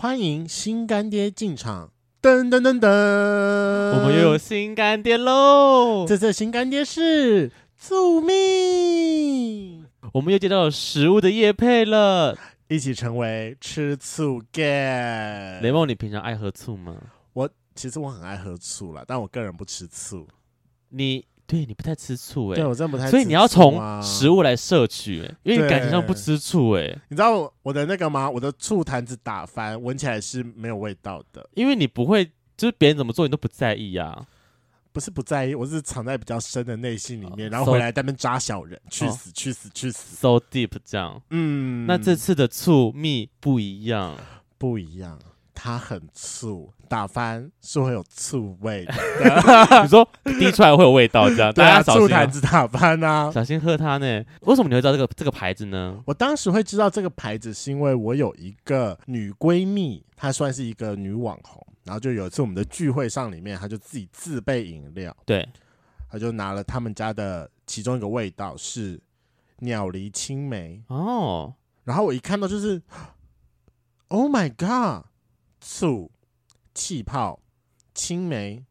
[0.00, 1.90] 欢迎新干爹进场！
[2.22, 6.06] 噔噔噔噔，我们又有新干爹喽！
[6.06, 9.82] 这次新干爹是醋蜜，
[10.12, 12.38] 我们又接到了食物的叶配了，
[12.68, 15.58] 一起成为吃醋 gay。
[15.62, 16.96] 雷梦，你平常爱喝醋吗？
[17.32, 20.28] 我其实我很爱喝醋啦，但我个人不吃醋。
[20.90, 21.24] 你？
[21.48, 27.00] 对，你不太吃醋哎、欸，对我真的不太吃醋、啊，所以你要从食物来摄取、欸，因为你感情上不吃醋哎、欸。
[27.08, 28.28] 你知道我的那个吗？
[28.28, 32.24] 我的醋坛子打翻，闻起来是没有味道的，因为你不会，
[32.54, 34.26] 就是别人怎么做你都不在意、啊。
[34.90, 41.22] 不是不在意，我是藏在比较深的内心里面，oh, 然后回来在那边扎小人，so, 去死去死去死，so deep 这样。
[41.30, 44.16] 嗯，那这次的醋蜜不一样，
[44.56, 45.16] 不一样。
[45.60, 48.94] 它很醋，打翻是会有醋味的。
[49.82, 50.08] 你说
[50.38, 54.24] 滴出来会有味道，这样 对啊，大家小心、啊、醋坛子打翻啊，小心喝它呢。
[54.42, 56.00] 为什么你会知道这个这个牌子呢？
[56.06, 65.48] 我当时会知道这个牌子，是因为我有一个女闺蜜，她算是一个女网红，然后就有一次我们的聚会上里面，她就自己自备饮料，对，
[66.08, 69.00] 她就拿了他们家的其中一个味道是
[69.58, 71.52] 鸟梨青梅哦，
[71.82, 72.80] 然后我一看到就是，
[74.06, 75.06] Oh my God！
[75.60, 76.10] 醋、
[76.74, 77.40] 气泡、
[77.94, 78.64] 青梅，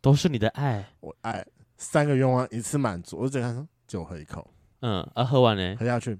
[0.00, 1.46] 都是你的爱，我爱
[1.76, 3.18] 三个愿望一次满足。
[3.20, 6.18] 我只看就喝一口，嗯，啊，喝完呢，喝下去。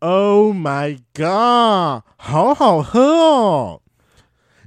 [0.00, 3.80] Oh my god，好好喝哦！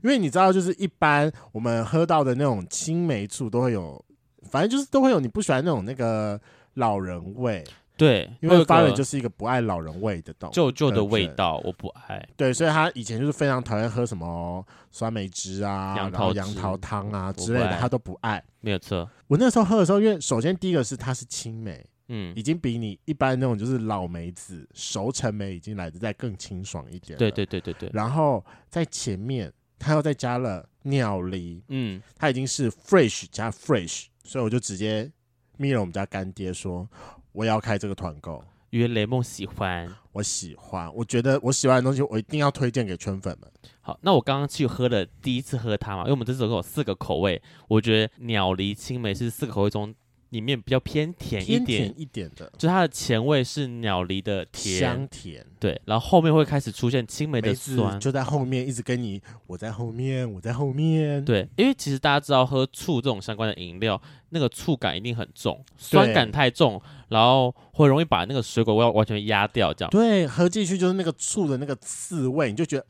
[0.04, 4.04] 因为你知道，就是一般我们喝到的那种青梅醋都会有，
[4.50, 6.40] 反正就是都会有你不喜欢那种那个
[6.76, 7.64] 老人味。
[7.98, 12.23] 对，因为发源就是一个不爱老人味的东西，旧旧的味道我不爱。
[12.38, 18.42] 对，所以他以前就是非常讨厌喝什么酸梅汁啊、杨桃杨桃汤啊之类的，他都不爱。
[18.62, 27.17] 没有错，我那时候喝的时候，因为首先第一个是它是青梅，嗯，已经比你一般那种就是老梅子、熟成梅已经来的再更清爽一点。
[27.17, 27.89] 对对对对对。
[27.92, 35.11] 然后在前面，他又再加了鸟梨，嗯，它已经是 fresh 加 fresh，所以我就直接
[35.58, 36.88] 密了我们家干爹说。
[37.37, 43.48] 我也要开这个团购，因为雷梦喜欢，我喜欢，我觉得我喜欢的东西，我一定要推荐给圈粉们。
[43.80, 49.93] 好，那我刚刚去喝了第一次喝它嘛，因为我们这次有四个口味，我觉得鸟梨青梅是四个口味中。
[50.30, 54.80] 里面比较偏甜一点，甜一点的，就它的前味是鸟梨的甜。
[54.80, 63.99] 香甜，对，然后后面会开始出现青梅的酸，就在后面一直跟你，我在后面，我在后面，对，因为其实大家知道喝醋这种相关的饮料，
[64.30, 72.86] 那个醋感一定很重，酸感太重，然后会容易把那个水果味完全压掉，这样，对，喝进去就是那个醋的那个刺味，你就觉得。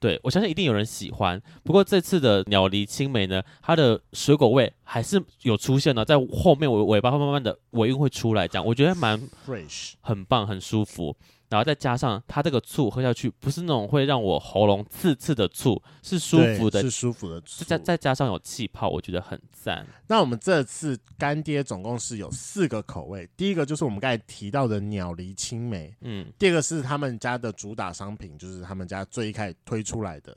[0.00, 1.40] 对，我相信一定有人喜欢。
[1.64, 11.16] 不过这次的鸟梨青梅呢，它的水果味还是有出现的，在后面尾尾巴会慢慢的尾韵会出来，这样我觉得蛮 fresh，很棒，很舒服。
[11.48, 17.64] 然后再加上它这个醋喝下去，不是那种会让我喉咙刺刺的醋，是舒服的，是舒服的醋。
[17.64, 19.86] 再再加上有气泡，我觉得很赞。
[20.08, 30.36] 那我们这次干爹总共是有四个口味，第一个就是我们刚才提到的鸟梨青梅，嗯，第二个是他们家的主打商品，就是他们家最一开始推出来的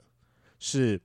[0.60, 0.98] 是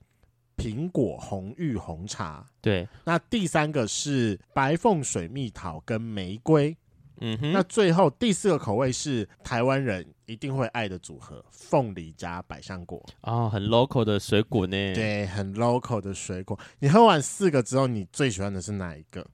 [0.56, 2.88] 苹果红玉红茶，对。
[3.04, 6.76] 那第三个是白凤水蜜桃跟玫瑰。
[7.20, 14.94] 嗯哼，那最后第四个口味是台湾人一定会爱的组合，凤梨加百香果哦，很 local 的水果呢。
[14.94, 16.58] 对，很 local 的水果。
[16.80, 19.26] 你喝完四个之后，你最喜欢的是哪一个？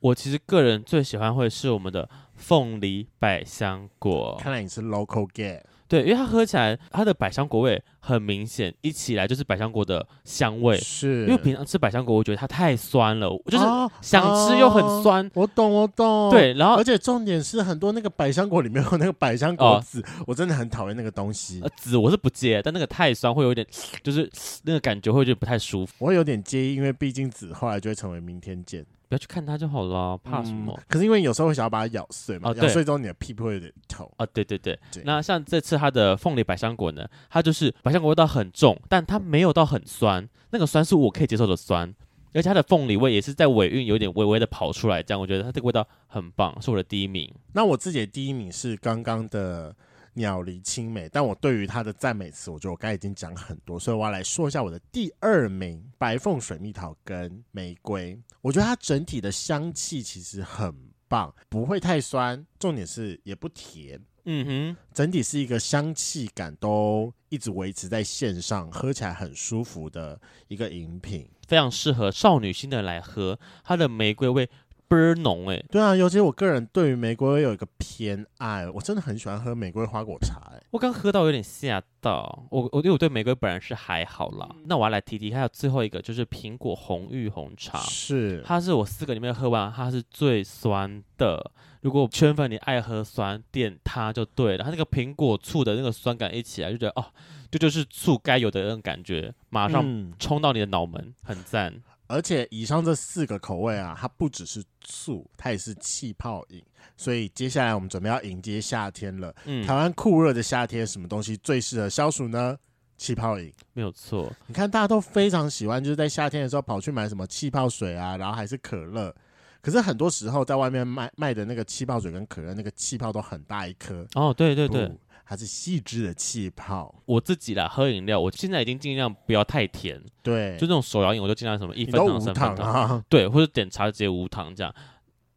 [0.00, 4.36] 我其实个人最喜欢会是我们的凤梨百香果。
[4.38, 5.64] 看来你是 local gay。
[5.86, 10.76] 对，因为它喝起来，它的百香果味很明显，一起来就是百香果的香味。
[10.78, 13.64] 是，因为平常吃百香果，我觉得它太酸了，就是
[14.00, 15.30] 想吃又很酸。
[15.34, 16.30] 我懂，我懂。
[16.30, 21.60] 对，然后而且重点是很多那个百香果里面有那个百香果籽，哦、我真的很讨厌那个东西。
[21.62, 23.66] 呃，籽我是不介意，但那个太酸会有点，
[24.02, 24.30] 就是
[24.64, 25.92] 那个感觉会觉得不太舒服。
[25.98, 28.84] 我会有点介意，因为毕竟籽后来就会成为明天见。
[29.14, 30.74] 不要去看它就好了，怕什么？
[30.76, 34.28] 嗯、可是因为有时候会想要把它咬碎嘛，哦、咬碎之后你的屁股会有点痛啊、哦。
[34.32, 41.94] 对对对，对那像这次它的凤梨百香果呢，它就是百香果味道很重，但它没有到很酸，那个酸是我可以接受的酸，
[42.32, 47.32] 而且它的凤梨味也是在尾韵有点微微的跑出来，这样我觉得它这个味道很棒，是我的第一名。
[47.52, 49.74] 那我自己的第一名是刚刚的。
[50.16, 58.16] 鸟梨青梅，但我对于它的赞美词，我觉得我刚才已经讲很多，所以我要来说一下我的第二名：白凤水蜜桃跟玫瑰。
[58.44, 60.74] 我觉得它整体的香气其实很
[61.08, 63.98] 棒，不会太酸，重点是也不甜。
[64.26, 73.38] 嗯哼，整体是一个香气感都一直维持在线上，喝起来很舒服的一个饮品，非常适合少女心的来喝。
[73.64, 74.48] 它的玫瑰味。
[74.94, 75.62] 倍儿浓哎。
[75.70, 80.62] 对啊，尤其我个人对于玫瑰有一个偏爱，我真的很喜欢喝玫瑰花果茶哎。
[80.70, 84.48] 我刚喝到有点吓到，我我因为我对玫瑰本来是还好啦。
[84.50, 91.50] 嗯、那我要来提提，还有最后一个就是苹果红玉红茶，是它是我四个里面喝完它是最酸的。
[91.82, 94.64] 如果圈粉你爱喝酸，点它就对了。
[94.64, 97.04] 它那个苹果醋的那个酸感一起来，就觉得哦，
[97.50, 101.74] 这就，就是醋该有的那种感觉，马上冲到你的脑门，嗯、很赞。
[102.06, 106.62] 而且以上这四个口味啊，它不只是醋，它也是气泡饮。
[106.96, 109.34] 所以接下来我们准备要迎接夏天了。
[109.46, 112.56] 嗯，台湾酷热的夏天，什么东西最适合消暑呢？
[112.96, 114.32] 气泡饮，没有错。
[114.46, 119.12] 你看大家都非常喜欢，就是在夏天的时候跑去买什么气泡水啊，然后还是可乐。
[119.60, 124.06] 可是很多时候在外面卖卖的那个气泡水跟可乐，那个气泡都很大一颗。
[124.14, 124.88] 哦，对对对，
[125.24, 126.94] 还是细致的气泡。
[127.06, 130.00] 我自己啦，喝饮料，我现在已经尽量不要太甜。
[130.22, 133.04] 对，就那种手摇饮，我就尽量什么一分糖、三分糖啊。
[133.08, 134.72] 对，或者点茶直接无糖这样。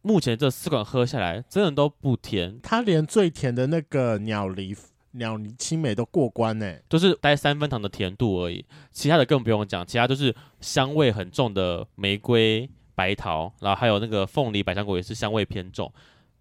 [0.02, 2.60] 目前这四款喝下来，真的都不甜。
[2.62, 4.76] 它连最甜的那个鸟梨
[5.12, 8.64] 鸟梨青梅都过关呢，就是带三分糖的甜度而已。
[8.92, 12.70] 其他的更不用讲，其他都是香味很重的玫瑰。
[12.94, 15.88] 白桃，然后还有那个凤梨百香果也是香味偏重，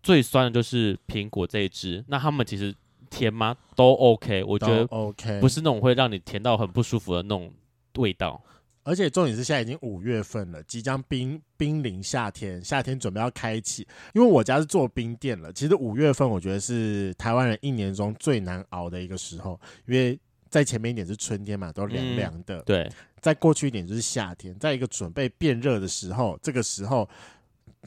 [0.02, 2.04] 最酸的就是苹果这一支。
[2.08, 2.74] 那他们其实
[3.10, 3.56] 甜吗？
[3.76, 7.52] 都 OK，我觉得 OK，不是那种会让你甜到很不舒服的那种
[7.98, 8.42] 味道。
[8.84, 13.86] 而且重点是现在已经五月份了，即将濒濒临夏天，夏天准备要开启。
[14.14, 20.18] 因为我家是做冰店了，其实五月份我觉得是台湾人一年中最难熬的一个时候，因为
[20.50, 22.60] 在前面一点是春天嘛，都凉凉的。
[22.60, 22.90] 嗯，对。
[23.20, 27.10] 再过去一点就是夏天，在一个准备变热的时候，这个时候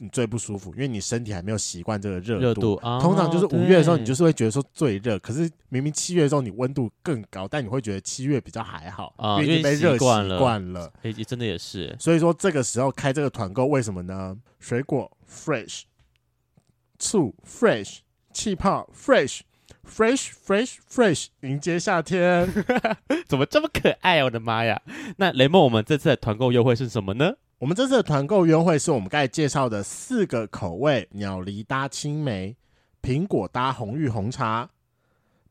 [0.03, 2.41] 你最不舒服，因为你身体还没有习惯这个热度。
[2.41, 10.27] 热度啊，通常就是五月的时候，你就是会觉得说最热，可是明明七月的时候你温度更高，但你会觉得七月比较还好，因为已经被热习惯
[10.73, 10.91] 了。
[11.03, 11.95] 哎，真的也是。
[12.01, 14.35] 所以说这个时候开这个团购，为什么呢？
[14.59, 15.83] 水果 fresh，
[16.99, 17.99] 醋 fresh，
[18.33, 19.41] 气泡 fresh。
[19.83, 21.27] Fresh, fresh, fresh！
[21.41, 22.49] 迎接夏天，
[23.27, 24.25] 怎么这么可爱啊？
[24.25, 24.81] 我的妈呀！
[25.17, 27.33] 那雷梦，我们这次的团购优惠是什么呢？
[27.61, 32.57] 我们这次的团购优惠是我们刚才介绍的四个口味：鸟梨搭青梅、
[33.03, 34.71] 苹果搭红玉红茶、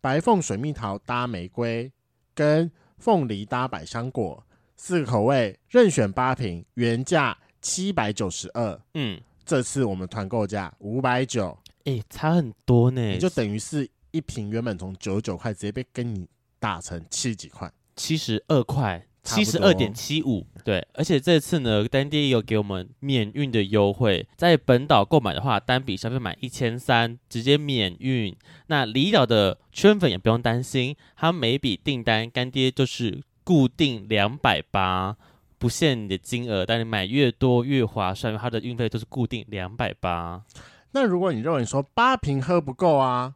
[0.02, 1.92] 白凤水蜜桃搭玫瑰，
[2.34, 4.44] 跟凤梨搭百香果。
[4.76, 8.82] 四个口味任选八瓶，原价七百九十二。
[8.96, 11.56] 嗯，这次我们团购价五百九。
[11.84, 13.88] 哎，差很多呢，也就等于是。
[14.12, 16.28] 一瓶原本从九十九块直接被跟你
[16.58, 20.45] 打成七十几块，七十二块，七十二点七五。
[20.63, 28.36] 对，而且这次呢，干爹也有给我们免运的优惠，在本岛购买的话，单笔消费满一千三，直接免运。
[28.68, 35.16] 那离岛的圈粉也不用担心，他每笔订单干爹就是固定两百八，
[35.57, 40.44] 不限你的金额，但你买越多越划算，因为它的运费都是固定两百八。
[40.92, 43.36] 那如果你认为说八瓶喝不够啊？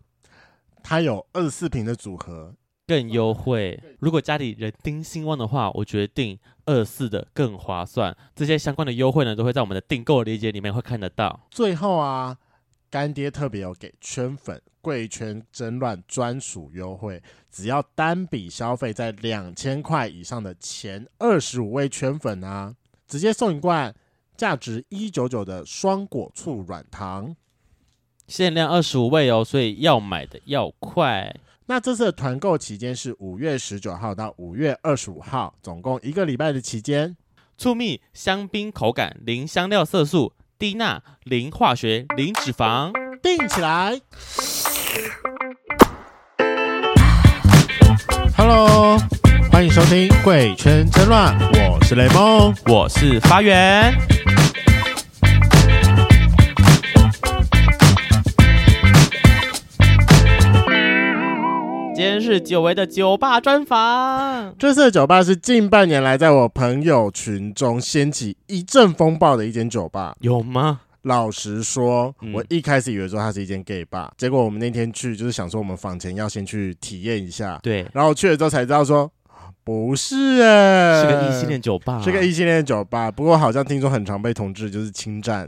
[0.86, 2.54] 它有二十四瓶的组合，
[2.94, 3.82] 更优惠。
[3.98, 8.16] 如果家里人丁兴旺的话，我决定二十四的更划算。
[8.36, 11.48] 这些相关的优惠呢，都会在我们的订购链接里面会看得到。
[11.50, 12.38] 最后啊，
[12.92, 17.20] 干爹特别有给圈粉贵圈争乱专属优惠，
[17.50, 22.76] 只要单笔消费在两千块以上的前二十五位圈粉啊，
[23.08, 23.92] 直接送一罐
[24.38, 27.36] 价值一九九的双果醋软糖。
[28.28, 31.36] 限量二十五位哦，所以要买的要快。
[31.66, 37.16] 那这次的团购期间是五月十九号到五月二十五号，总共一个礼拜的期间。
[37.58, 44.02] 醋蜜香槟口感，零香料色素，低钠，零化学，零脂肪，订起来。
[48.36, 48.98] Hello，
[49.50, 51.40] 欢迎收听《贵圈真乱》，
[51.72, 53.94] 我是雷梦，我是发源。
[61.96, 64.56] 今天是久违的酒吧专访。
[64.58, 70.82] 这次的酒吧是近半年来在我朋友群中掀起一阵风暴的一间酒吧，有吗？
[71.04, 79.08] 老实说，嗯、我一开始以为说它是一间 gay 吧，结果我们那天去就是想说我们访前要先去体验一下，对，然后去了之后才知道说
[79.64, 83.12] 不是哎，是个异性恋酒吧，是个异性恋酒吧。
[83.12, 85.48] 不过好像听说很常被同志就是侵占。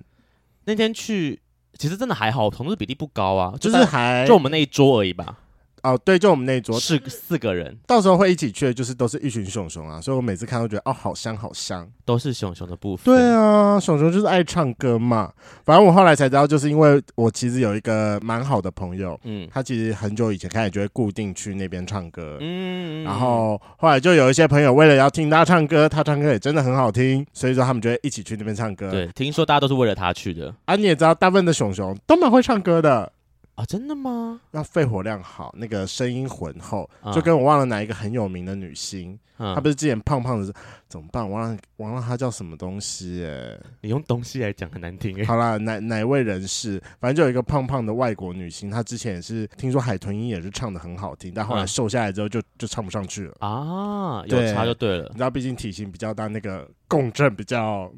[0.66, 1.40] 那天去
[1.80, 5.40] 其实真的还好，同志比例不高啊，就是还就我们那一桌而已吧。
[5.86, 13.14] 哦，对，就我们那一桌是四个人，到时候会一起去的，就是都是一群熊熊啊，所以我每次看都觉得哦，好香好香，都是熊熊的部分。
[13.14, 15.32] 对啊，熊熊就是爱唱歌嘛。
[15.64, 28.90] 反正我后来才知道，就是因为我其实有一个蛮好的朋友，嗯，他其实很久以前开始就会固定去那边唱歌，嗯，然后后来就有一些朋友为了要听他唱歌，他唱歌也真的很好听，所以说他们就会一起去那边唱歌。
[28.90, 33.12] 对，听说大家都是为了他去的啊，你也知道，大部分的熊熊都蛮会唱歌的。
[33.56, 34.42] 啊，真的吗？
[34.52, 40.54] 要肺活量好，那个声音浑厚，嗯、就跟我忘了哪一个很有名的女星，嗯、她不是之前胖胖的，
[40.90, 41.24] 怎么办？
[41.24, 43.26] 我忘了，忘了她叫什么东西？
[43.26, 45.26] 哎，你用东西来讲很难听。
[45.26, 46.82] 好啦，哪哪位人士？
[47.00, 55.06] 反正就有一个胖胖的外国女星，她之前也是听说海豚音也是唱的很好听，但后来瘦下来之后就就唱不上去了啊，有差就对了。
[55.12, 57.90] 你知道，毕竟体型比较大，那个共振比较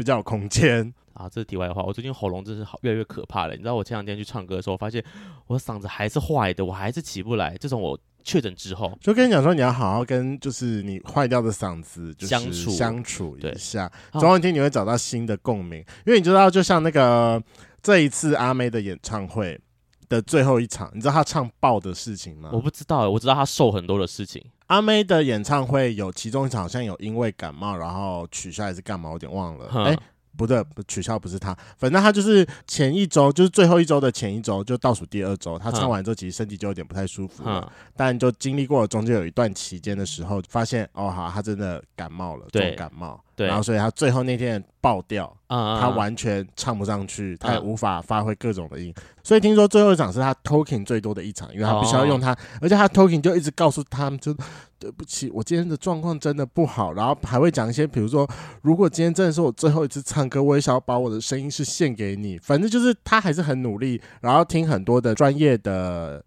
[0.00, 0.92] 比较有空间。
[1.12, 1.82] 啊，这是题外话。
[1.82, 3.52] 我最近喉咙真是好越来越可怕了。
[3.52, 5.04] 你知道，我前两天去唱歌的时候，我发现
[5.48, 7.54] 我嗓子还是坏的，我还是起不来。
[7.58, 15.80] 自从我确诊之后，就跟你讲说，你要好好跟就是你坏掉的嗓子就是相处相处一下，总有一天你会找到新的共鸣。
[16.06, 17.42] 因为你知道，就像那个
[17.82, 19.60] 这一次阿妹的演唱会
[20.08, 22.48] 的最后一场，你知道她唱爆的事情吗？
[22.50, 24.42] 我不知道，我知道她瘦很多的事情。
[24.70, 29.68] 阿妹的演唱会有其中一场好像有因为感冒然后取消还是干嘛，我有点忘了。
[29.84, 29.96] 哎。
[30.36, 37.60] 不对，取消不是他，反正他就是前一周，就是最后一周的前一周，就倒数第二周，他唱完之后，其实身体就有点不太舒服了。
[37.60, 43.22] 嗯、但就经历过了中间有一段期间的时候，发现哦，好，他真的感冒了，重感冒。
[43.40, 48.92] 对，然后所以他最后那天爆掉，嗯、他完全唱不上去，嗯、他也无法发挥各种的音。
[48.94, 54.36] 嗯、所以听说最后一场是他 talking 最多的一场，因为他必须要用他，哦、而且他 talking 就一直告诉他们就。
[54.80, 58.26] 对不起，我今天的状况真的不好，然后还会讲一些，比如说，
[58.62, 62.38] 如果今天真的是我最后一次唱歌，我也想要把我的声音是献给你。
[62.38, 66.24] 反正就是他还是很努力，然后听很多的专业的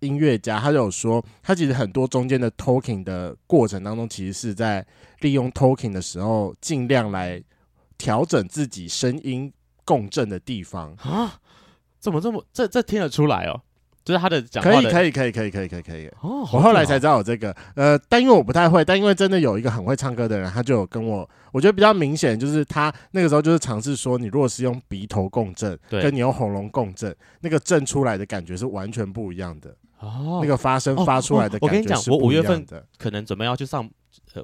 [0.00, 4.84] 音乐家，他就有说，他其实很多中间的 talking 的过程当中，其实是在
[5.20, 7.42] 利用 talking 的时候，尽量来
[7.96, 9.52] 调整自己声音
[9.84, 10.94] 共振的地方。
[10.96, 11.40] 啊。
[12.00, 13.60] 怎么这么这这听得出来哦？
[14.02, 16.06] 就是他的讲话可以可以可以可以可以可以可以。
[16.22, 17.54] 哦，我后来才知道有这个。
[17.74, 26.00] 呃，但因为我不太会，但因为真的有一个很会唱歌的人，他就有跟我，我觉得比较明显，就是他那个时候就是尝试说，你如果是用鼻头共振，对。
[26.02, 32.50] 跟你用喉咙共振，那个震出来的感觉是完全不一样的哦，那个发声发出来的感觉是不一样的。
[32.50, 33.88] 哦哦、我跟你讲，我五月份可能准备要去上。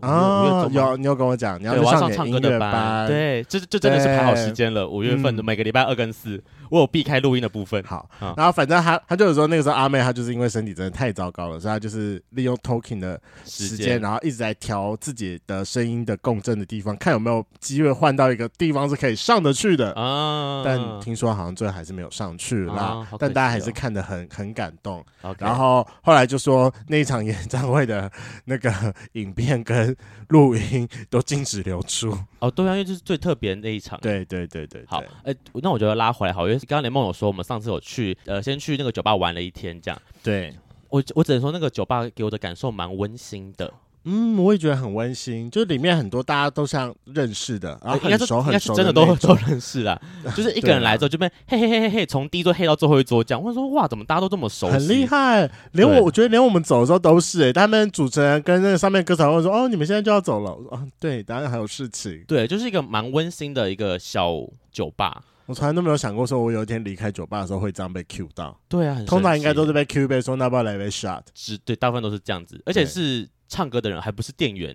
[0.00, 4.88] 啊，有你有跟我讲，你要上唱歌的班，对，这这真的是排好时间了。
[4.88, 7.80] 五月份的每个礼拜二跟四，我有避开录音的部分。
[7.85, 20.62] 好，然后反正他他就是说，那个时候阿妹她就是因为身体真的太糟糕了，所以她就是利用 talking 的时间，然后一直在调自己的声音的共振的地方，看有没有机会换到一个地方是可以上得去的啊。
[20.64, 25.04] 但听说好像最后还是没有上去啦，但大家还是看得很很感动。
[25.38, 28.11] 然后后来就说那一场演唱会的
[28.46, 28.73] 那个
[29.12, 29.96] 影片跟。
[30.30, 32.10] 录音都禁止流出
[32.40, 33.96] 哦，对啊，因为这是最特别的那一场。
[34.00, 40.02] 对对对对，好，哎、欸，那我觉得拉回来好，因为刚刚连梦有说，我们上次有去，呃，先去那个酒吧玩了一天，这样。
[40.25, 40.52] 对，
[40.88, 43.72] 我我只能说那个酒吧给我的感受蛮温馨的。
[44.08, 50.00] 嗯，我也觉得很温馨，就是里面很多大家都像认识的，然后很熟很熟，真的都 都认识啦。
[50.36, 53.42] 就是一个人来之后就被嘿嘿嘿嘿嘿，从第一桌黑到最后一桌这样。
[53.42, 54.68] 我说哇，怎么大家都这么熟？
[54.68, 60.54] 很厉害，连我我觉得连我们走的时候都是哎，他们主持人跟那个上面歌手会说哦，你们现在就要走了。
[60.54, 62.22] 我说啊，对，当然还有事情。
[62.28, 64.32] 对，就是一个蛮温馨的一个小
[64.70, 65.20] 酒吧。
[65.46, 68.56] 我从来都没有想过说，我有一天离开酒吧的时候会这样被 Q 到。
[68.68, 71.22] 对啊，通常应该都是被 Q 被说，那不要来杯 shot。
[71.34, 73.28] 是，对，大部分都是这样子，而且是。
[73.49, 74.75] 唱歌的人还不是店员，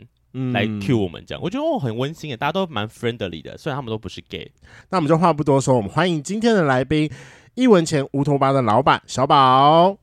[0.54, 4.52] 来 cue 我们这样，嗯、我觉得哦很温馨诶，大家都蛮 friendly 的，虽然他们都不是 gay。
[4.90, 7.12] 那我们就话不多说，我们欢迎今天的来宾，
[7.56, 9.98] 一文钱乌头巴的老板小宝。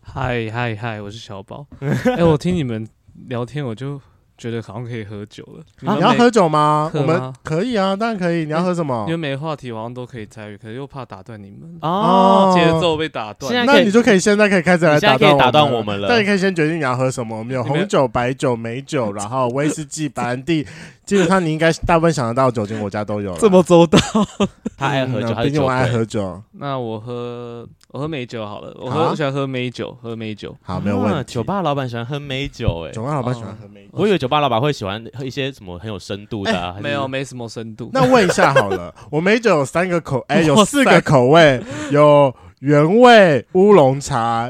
[0.00, 1.66] 嗨嗨嗨，我是小宝。
[1.80, 2.86] 哎、欸，我听你们
[3.28, 4.00] 聊天，我就。
[4.40, 5.62] 觉得好像可以喝酒了。
[5.80, 6.90] 你要喝酒吗？
[6.94, 8.46] 我们可以啊，当然可以。
[8.46, 9.04] 你要喝什么？
[9.06, 13.66] 因为没话题，好像都可以参与，可是又怕打断你们哦，节奏被打断。
[13.66, 16.08] 那你就可以现在可以开始来打断我们了。
[16.08, 17.38] 那你可以先决定你要喝什么。
[17.38, 20.66] 我们有红酒、白酒、美酒， 然后威士忌、白兰地。
[21.10, 23.36] 基本上你应该大部分想得到酒精，我家都有。
[23.36, 23.98] 这么周到，
[24.78, 26.40] 他爱喝酒，毕竟我爱喝酒。
[26.52, 27.68] 那我喝。
[27.92, 31.34] 我喝美酒好了，我喝我喜欢喝美酒，喝美酒好，没有问题。
[31.34, 33.88] 酒吧老板喜欢喝美酒，哎，酒吧老板喜欢喝美酒。
[33.90, 37.90] 我以为酒吧老板会喜欢喝一些什么很有深度的，没有，没什么深度。
[37.92, 44.48] 那问一下好了， 我美酒有三个口，哎，有四个口味，有原味、乌龙茶、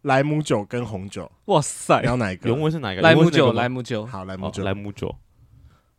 [0.00, 1.30] 莱姆酒跟红酒。
[1.44, 2.48] 哇塞，你要哪一个？
[2.48, 3.02] 原味是哪个？
[3.02, 4.06] 莱姆酒，莱姆酒。
[4.06, 5.14] 好，莱姆酒，莱姆酒。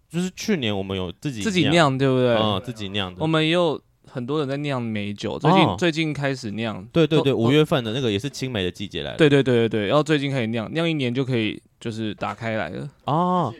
[0.10, 2.36] 就是去年我们有自己自己酿，对不对？
[2.36, 3.22] 嗯，自己酿的。
[3.22, 3.82] 我们也有。
[4.12, 6.84] 很多人在酿美酒，最近、哦、最近开始酿。
[6.92, 9.18] 对对对，五月份的那个也是青梅的季节来了。
[9.18, 12.90] 对对对对对，然后最近开始酿，酿一年就可以就是打开来了。
[13.06, 13.54] 哦，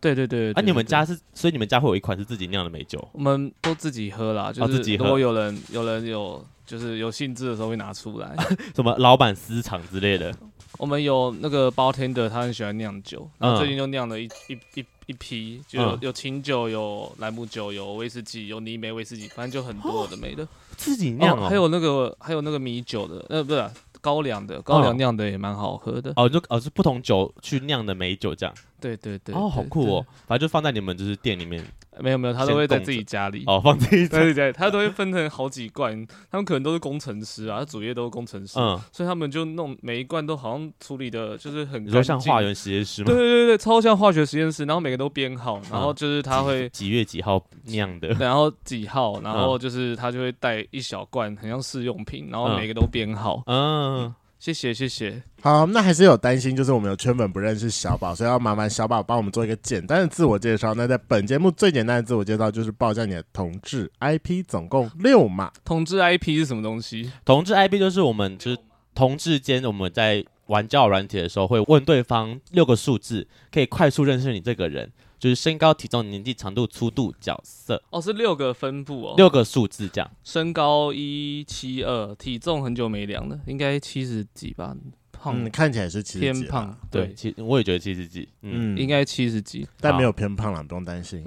[0.00, 3.08] 对对对，对，啊，你们家是，所以你们家会有一款是自己酿的美酒？
[3.12, 8.34] 我们都自己喝啦，就是如果有人有人有就是有兴致的时候会拿出来，
[8.74, 10.34] 什么老板私藏之类的。
[10.76, 20.46] 我们有那个 bartender，他很喜欢酿酒，然后最近就酿了一一一一批，就有有清酒，有兰姆酒，有威士忌，有泥梅威士忌，反正就很多有的没的。
[20.76, 23.70] 自己酿哦，还有那个还有那个米酒的，呃，不是
[24.00, 26.12] 高粱的，高粱酿的也蛮好喝的。
[26.16, 28.54] 哦，就哦是不同酒去酿的美酒这样。
[28.80, 29.34] 对对对。
[29.34, 31.64] 哦，好酷哦，反正就放在你们就是店里面。
[31.98, 43.06] 没有没有，他都会在自己家里哦，放自己对对对，他都会分成好几罐，他们可能都是工程师啊，他主业都是工程师，嗯，所以他们就弄每一罐都好像处理的就是很，你说像化学实验室吗？
[43.06, 54.14] 对对对，超像化学实验室，然后每个都编号，然后就是他会 几月几号酿的，然后几号，然后就是他就会带一小罐，很像试用品，然后每个都编号，嗯。
[54.38, 55.22] 谢谢谢谢。
[55.40, 60.74] 好，那还是有担心，就是我们有圈粉不认识小宝，所以要麻烦小宝帮我们做一个简单的自我介绍。
[60.74, 65.50] 那在本节目最简单的自我介绍就是报一下你的同志 IP，总共六码。
[65.64, 67.10] 同志 IP 是什么东西？
[67.24, 68.58] 同志 IP 就是我们就是
[68.94, 74.92] 同志间我们在玩交友软体的时候会问对方六个数字，可以快速认识你这个人。
[75.18, 77.82] 就是身高、体重、年纪、长度、粗度、角色。
[77.90, 80.10] 哦，是六个分布哦，六个数字这样。
[80.22, 84.76] 身高一七二，体重很久没量了，应该七十几吧，
[85.12, 91.24] 胖，嗯，看起来是七十几，偏胖，对，其我也觉得七十几，嗯，应该七十几，但没有偏胖了，不用担心。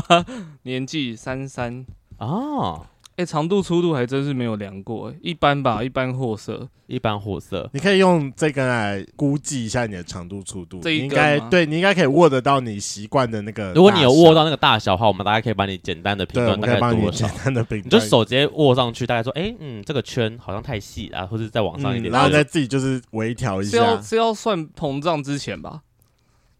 [0.62, 1.84] 年纪三三。
[2.18, 2.86] 哦。
[3.16, 7.68] 哎，长度粗度还真是没有量过，一般吧，一般货色，一般货色。
[7.74, 13.72] 你可以用这根来估计一下你的长度粗度，这一应该对你应该可以握得到你习惯的那个。
[13.74, 17.26] 如果你有握到那个大小的话，我们大概可以把你简单的评断，大概多少？
[17.26, 23.70] 简单的评断，你就手直接握上去，大概说，哎，嗯，这个圈好像太细啊，或者再往上一点，然后再自己就是微调一下。
[23.70, 25.82] 是要是要算膨胀之前吧？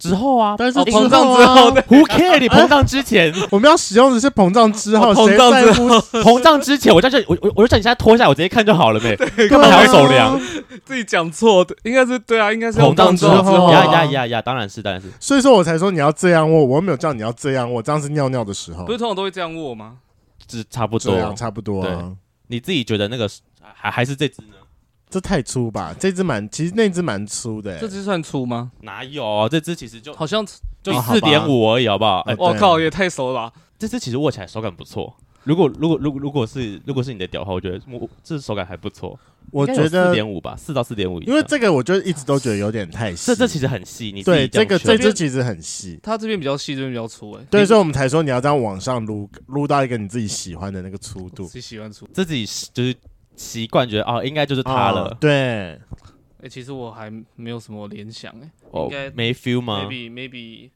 [0.09, 2.39] 之后啊，但是膨胀之后， Who care？
[2.41, 9.17] 你膨胀之前， 我们要使用的是膨胀之后，膨胀之后， 膨胀之前，我在这，我我我就叫你现在脱下来，我直接看就好了呗，
[9.49, 10.41] 干嘛还要手量？
[10.85, 15.09] 自己讲错的，应该是对啊，应该是膨胀之后，呀呀呀呀，当然是，当然是。
[15.21, 19.95] 所以说我才说你要这样握，我没有叫你要这样握，这样是尿尿的时候，不是通常都会这样握吗？
[20.51, 21.87] 是差不多，差不多。
[22.49, 23.31] 你自己觉得那个
[23.73, 24.57] 还还是这只呢？
[25.13, 25.95] 这太粗吧？
[26.01, 27.79] 这只蛮，其实那只蛮粗的。
[27.79, 28.73] 这只算粗吗？
[28.81, 29.47] 哪有？
[29.51, 30.43] 这只其实就好像
[30.83, 32.25] 就四点五而已，好不好？
[32.39, 33.53] 我靠，也太熟了吧！
[33.79, 35.15] 这只其实握起来手感不错。
[35.45, 39.19] 如果如果如果如果是如果是你的屌的话，我觉得我这手感还不错。
[39.51, 41.21] 我觉得四点五吧，四到四点五。
[41.23, 43.27] 因为这个，我就一直都觉得有点太细。
[43.27, 46.01] 这这其实很细，你对这个这只其实很细。
[46.03, 47.45] 它这边比较细，这边比较粗哎。
[47.51, 51.45] 对，所以我们才说你要这样往上撸，撸到一个你自己喜欢的那个粗度。
[51.45, 52.95] 自己喜欢粗，自己就是。
[53.37, 55.05] 习惯觉得哦，应该就是他了。
[55.05, 55.79] 哦、对，哎、
[56.43, 60.71] 欸，其实我还没有什么联想哎，哦、应该没 feel 吗？Maybe maybe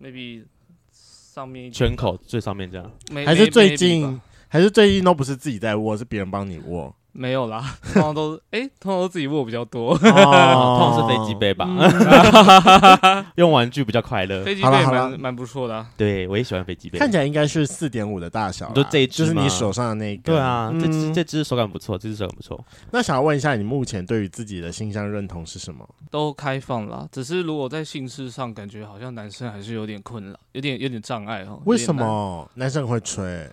[0.00, 0.44] maybe
[0.92, 2.90] 上面圈口最上面这样，
[3.24, 6.94] 还是最近还是最近都不是自己在握，是别人帮你握。
[7.12, 14.44] 没有啦， 通常都哎、欸，通常都自己握比较多，哦、通常是飞机杯吧，嗯、 用玩具比较快乐。
[14.44, 20.22] 飞机杯蛮蛮不错的、啊，对我也喜欢飞机杯，看起来应该是四点五的大小，就这一只就是你手上的那个。
[20.22, 22.64] 对啊，嗯、这只这只手感不错，这只手感不错。
[22.92, 25.88] 那想要问一下，你目前对于自己的性向认同是什么？
[26.10, 31.60] 都开放啦，只是如果在性事上，感觉好像男生还是有点困扰，有点有点障碍哦。
[31.64, 33.48] 为什么男生会吹？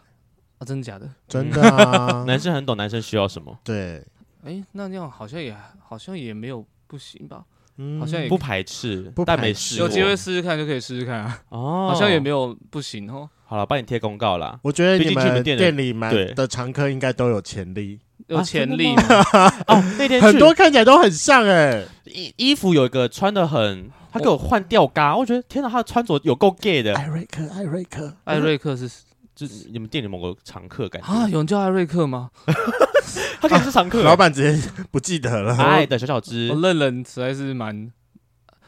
[0.60, 1.10] 啊，真的假的？
[1.28, 3.58] 真的啊， 男生很懂男生需要什么。
[3.63, 4.04] 对。
[4.43, 7.43] 哎，那那样好像也好像也没有不行吧？
[7.78, 9.86] 嗯，好像也不排斥，不但没试过。
[9.86, 11.41] 有机会试试看就可以试试看啊。
[11.50, 13.30] 哦，好像也没有不行哦。
[13.46, 14.60] 好了，帮你贴公告啦。
[14.63, 18.96] 我觉得毕你们店里蛮的常客应该都有潜力，有潜力。
[19.67, 26.96] 哦，那天很多看起来都很像哎，衣衣服有一个穿的很，他给我换吊嘎，我觉得天哪，他的穿着有够 gay 的。
[26.96, 28.89] 艾瑞克，艾瑞克，艾瑞克是
[29.38, 31.30] 就是你们店里某个常客感觉啊？
[31.30, 32.32] 有人叫艾瑞克吗？
[33.39, 35.56] 他可能是常客，老板直接 不记得了。
[35.62, 37.91] 爱的小小只，我认人实在是蛮……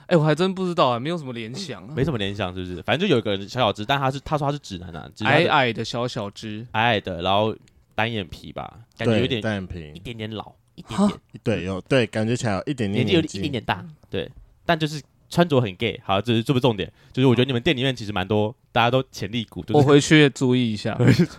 [0.05, 2.81] 哎，我还真不知道啊，没有什么联想，没什么联想，是不是？
[2.83, 7.55] 反正就有一个人小小只，但他是他说他是直男啊，矮矮的小小只，矮矮的，然后
[7.95, 14.29] 单眼皮吧，感觉有点单眼皮，一点点老，一点点，对，有对，感觉起来有一点点年纪有一点点大，对，
[14.67, 15.01] 但就是。
[15.29, 19.63] 穿着很 gay，好，这是这不重点，就是我觉得你们店里面其实蛮多，大家都潜力股。
[19.69, 20.97] 我回去 注意一下，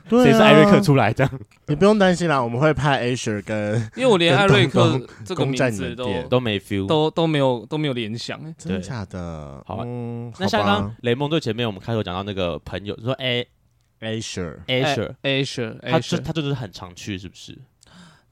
[0.09, 1.41] 谁是艾瑞克出来这样？
[1.67, 9.63] 你不用担心啦，我们会派 Asher 跟，因为我连艾瑞克这个名字都都没 feel，都都没有都没有联想，真的假的？
[9.67, 9.85] 好，
[10.39, 13.45] 那像刚雷蒙最前面我们开头讲到那个朋友，说哎
[14.01, 17.59] Asher，Asher，Asher，他就他就是很常去，是不是？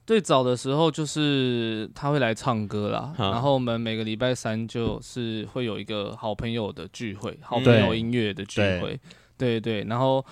[0.09, 8.99] 最早的时候就是他会来唱歌啦，嗯、然后我们每个礼拜三就是会有一个好朋友的聚会，好朋友音乐的聚会，
[9.37, 10.25] 对对，对，然后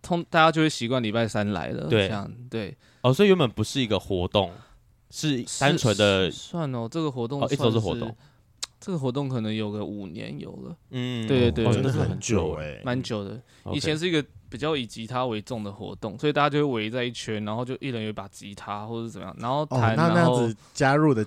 [0.00, 2.74] 通大家就会习惯礼拜三来了，对，这样对。
[3.02, 4.50] 哦，所以原本不是一个活动，
[5.10, 8.16] 是单纯的算哦，这个活动哦，一直都是活动。
[8.80, 13.38] 这个活动可能有个五年有了，嗯，对对对，真的是很久哎，蛮久的。
[13.74, 19.94] 以前是一个比较以吉他为重的活动，所以大家就会围在一圈，然后就一人有一把吉他或者怎么样，然后弹。
[19.96, 21.24] 那那样子加入的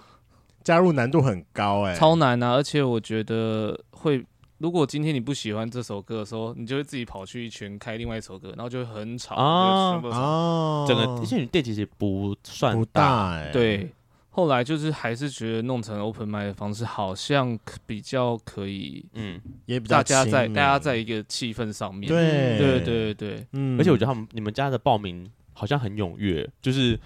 [0.63, 2.53] 加入难度很高哎，超难啊！
[2.53, 4.25] 而且我觉得会，
[4.57, 10.86] 如果今天你不喜欢这首歌的时候，你就会自己跑去一圈开另外一首歌，然后就会很吵啊啊！
[10.88, 13.91] 整个仙女店其实不算不大哎，对。
[14.34, 22.58] 后来就是还是觉得弄成 open mic 的方式好像比较可以，嗯，也比较大家在大家在一个气氛上面，对。
[22.58, 26.98] 对对对，嗯，而且我觉得他们你们家的报名好像很踊跃，就是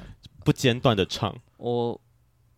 [0.44, 1.36] 不间断的唱。
[1.58, 2.00] 我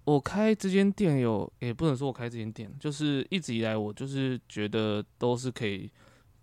[0.03, 5.89] 我开这间店有，也不能说我开这间店，就是一直以来我就是觉得都是可以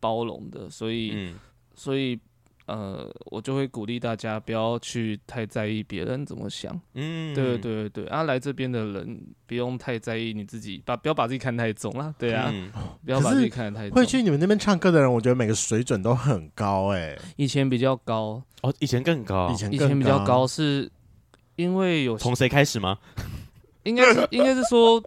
[0.01, 1.35] 包容的，所以、嗯、
[1.75, 2.19] 所以。
[2.67, 6.79] 呃，我就会鼓励大家不要去太在意别人怎么想。
[6.95, 12.15] 嗯，对对对，啊，来这边的人不用太在意你自己，把不要把自己看太重了。
[12.19, 12.71] 对啊，嗯、
[13.05, 13.97] 不要把自己看得太重。
[13.97, 17.19] 会去你们那边唱歌的人，我觉得每个水准都很高哎、欸。
[17.37, 20.91] 以前比较高哦，以前更高，以前以前比较高，是
[21.57, 22.99] 因为有从谁开始吗？
[23.85, 25.03] 应该是应该是说。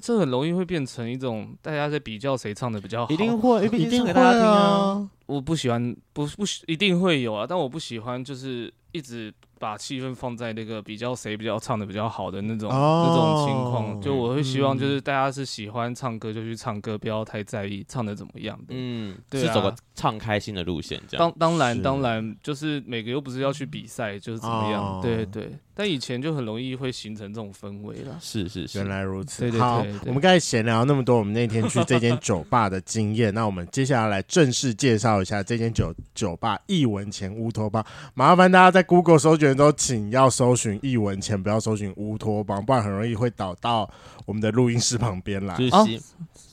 [0.00, 5.08] 这很容易会变成一种大家在比较谁唱的比较好，一定会， 一定会啊！
[5.26, 9.32] 我不喜欢，不不一定会有啊，但我不喜欢就是一直。
[9.62, 18.64] 把气氛放在那个比较谁比较唱的比较好的那种、哦、那种情况，就我会希望就是大家是喜欢唱歌就去唱歌，不要太在意唱的怎么样的。
[18.70, 21.32] 嗯，对啊、是走个唱开心的路线这样。
[21.38, 24.82] 当当然当然，就是每个又不是要去比赛，就是怎么样？
[24.82, 25.56] 哦、对对。
[25.74, 28.18] 但以前就很容易会形成这种氛围了。
[28.20, 29.40] 是是是，原来如此。
[29.40, 37.82] 对对对，好，我们刚才闲聊那么多，我们那天去这间酒吧的经验，那我们接下来来正式介绍一下这间酒酒吧——一文钱乌托邦。
[38.12, 40.32] 麻烦大家在 Google 搜寻的时候，请要。
[40.32, 43.88] 搜寻译文前，不要搜寻乌托邦，不然很容易会导到
[44.24, 45.54] 我们的录音室旁边来。
[45.56, 46.00] 就是西，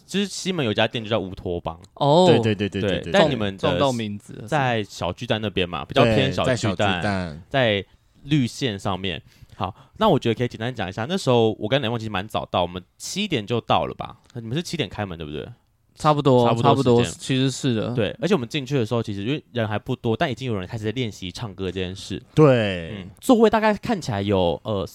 [0.06, 1.80] 就是西门有家店就叫乌托邦。
[1.94, 3.12] 哦，对对对对对，对。
[3.14, 7.84] 但你们撞到名字在小巨蛋那边嘛，比较偏小巨蛋，在
[8.24, 9.22] 绿线上面。
[9.56, 14.18] 好，那我觉得可以简单讲一下，那时候我跟雷梦其实蛮早到，我们七点就到了吧？
[14.36, 15.48] 你们是七点开门对不对？
[16.00, 17.94] 差不多，差不多，差不多，其实是的。
[17.94, 22.20] 对，而且我们进去的时候，其实因为人还不多，但已经有人开始在练习唱歌这件事。
[22.34, 24.88] 对，嗯，座位大概看起来有呃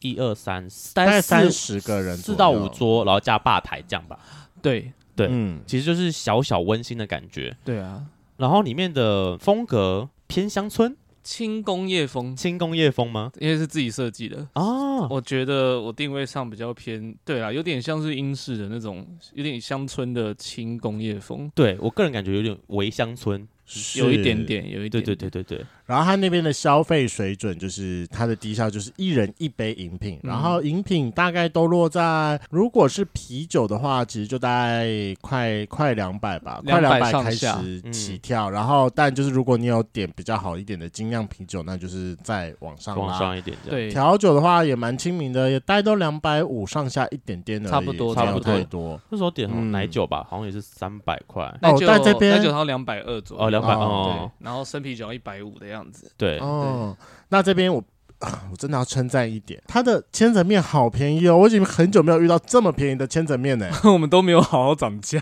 [0.00, 4.18] 一二三，大概三十个人，四到五桌，然后加吧台这样吧。
[4.62, 7.56] 对，对，嗯，其实就是小小温馨的感觉。
[7.64, 8.04] 对啊，
[8.36, 10.96] 然后里面的风格偏乡村。
[11.24, 13.32] 轻工业风，轻工业风吗？
[13.40, 15.08] 因为是自己设计的哦。
[15.10, 21.50] 我觉得我定位上比较偏，对啊，有点像是英式的那种，有点乡村的轻工业风。
[21.54, 23.48] 对，我个人感觉有点微乡村。
[23.96, 25.66] 有一点点，有一点点，对对对对对。
[25.86, 34.86] 然后他那边的消费水准就是他的低消就是一人一杯饮品，嗯、然后饮品大概都落在，如果是啤酒的话，其实就大概
[35.20, 38.50] 快快两百吧，快两百开始起跳。
[38.50, 43.54] 嗯、然后但就是如果你有点比较好一点的精酿啤酒，那就是再往上往上一点。
[43.68, 48.58] 对，调酒的话也蛮亲民的，也大概都两百五上下一点点的，差不多差不多。
[48.64, 51.54] 多那时候点奶酒吧，嗯、好像也是三百块。
[51.60, 53.53] 奶酒在这边奶酒好像两百二左右。
[53.58, 56.96] 两百哦，对，然后生啤酒要一百五的样子，对，哦，
[57.28, 57.82] 那这边我
[58.20, 65.20] 我真的要称赞一点，它的千层面好便宜哦，我已经很久没有遇到这么便宜的千层面呢， 我们都没有好好涨价，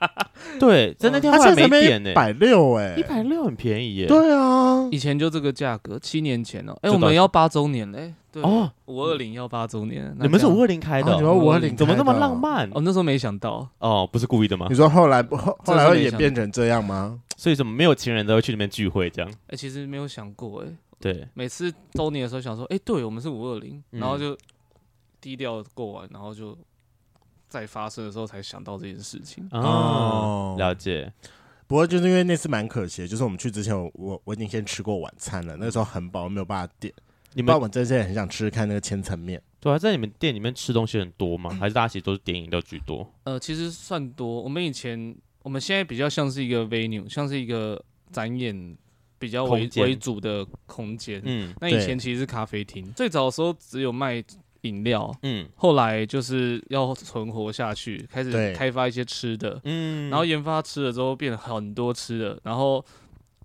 [0.60, 8.14] 对，在那天还没点呢，一百六哎，一百六很便宜耶，对啊，以前就这个价格，七年前哦，哎，我们要八周年嘞。
[8.34, 11.14] 对哦，五二零要八周年，你们是五二零开的？
[11.14, 12.68] 你们五二零怎么那么浪漫？
[12.74, 14.66] 哦，那时候没想到，哦，不是故意的吗？
[14.68, 17.16] 你说后来后后来会演变成这样吗？
[17.36, 19.30] 所以怎么没有情人都会去那边聚会这样？
[19.46, 20.66] 哎，其实没有想过哎。
[21.04, 24.34] 对，每次周年的时候想说，哎，对我们是五二零，然后就
[25.20, 26.56] 低调过完，然后就
[27.46, 29.46] 再发生的时候才想到这件事情。
[29.50, 31.12] 哦，了解。
[31.66, 36.90] 不过就是因为那次蛮可惜的，就是我们去之前，我我已经先吃过晚餐了，那时候很饱，没有办法点。
[37.34, 39.42] 你们我真的很想吃吃看那个千层面。
[39.60, 41.50] 对啊，在你们店里面吃东西很多吗？
[41.60, 43.06] 还是大家其实都是点饮料居多？
[43.24, 44.40] 呃，其实算多。
[44.40, 48.74] 我们以前，我们现在比较像是一个 venue，像是一个展演
[49.24, 51.20] 比较为为主的空间。
[51.24, 52.84] 嗯，那以前其实是咖啡厅。
[52.92, 54.22] 最早的时候只有卖
[54.60, 62.84] 饮料，嗯，后来就是要存活下去，开始开发一些吃的，嗯，然后研发吃的之后变很多吃的，然后。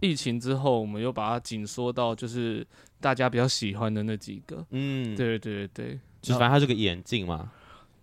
[0.01, 2.65] 疫情之后，我们又把它紧缩到就是
[3.01, 4.65] 大家比较喜欢的那几个。
[4.69, 7.51] 嗯，对对对对，就反正它是个眼镜嘛。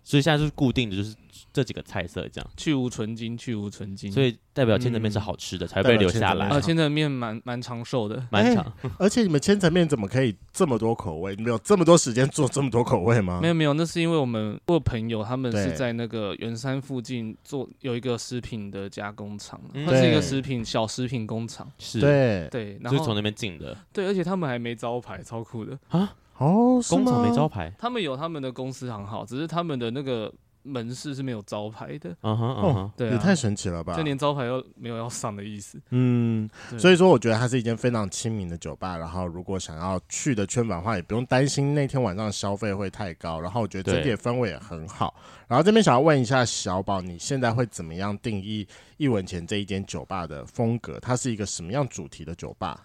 [0.03, 1.15] 所以现在是固定的，就是
[1.57, 2.47] 这几个菜色这样。
[2.55, 4.11] 去无存金，去无存金。
[4.11, 6.49] 所以代表千层面是好吃的，嗯、才会被留下来。
[6.49, 8.91] 啊，千层面蛮蛮长寿的， 蛮长、欸。
[8.99, 11.35] 而且你们千层面怎么可以这么多口味？
[11.35, 13.39] 你们有这么多时间做这么多口味吗？
[13.41, 21.67] 没有没有，那是因为我们我朋友他们是在那个圆山附近做有一个食品的加工厂，它是一个食品小食品工厂。
[21.79, 23.75] 是，对对，然后从那边进的。
[23.91, 26.13] 对，而且他们还没招牌，超酷的啊！
[26.37, 30.31] 哦，工厂没招牌，他们有他们的公司行号，只是他们的那个。
[30.67, 33.95] 门市是没有招牌的，嗯哼，哦，对，也太神奇了吧！
[33.95, 35.81] 就连招牌都没有要上的意思。
[35.91, 38.97] 嗯，所以说我觉得它是一间非常亲民的酒吧。
[38.97, 43.39] 然后如果想要去的圈粉的话，也不用担心那天晚上消费会太高。
[43.39, 45.15] 然后我觉得整体的氛围也很好。
[45.47, 50.99] 然后这边想要问一下小宝，你现在会怎么样定义一文钱这一间酒吧的风格？
[50.99, 52.83] 它是一个什么样主题的酒吧？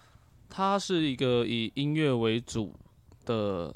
[0.49, 2.73] 它是一个以音乐为主
[3.25, 3.73] 的。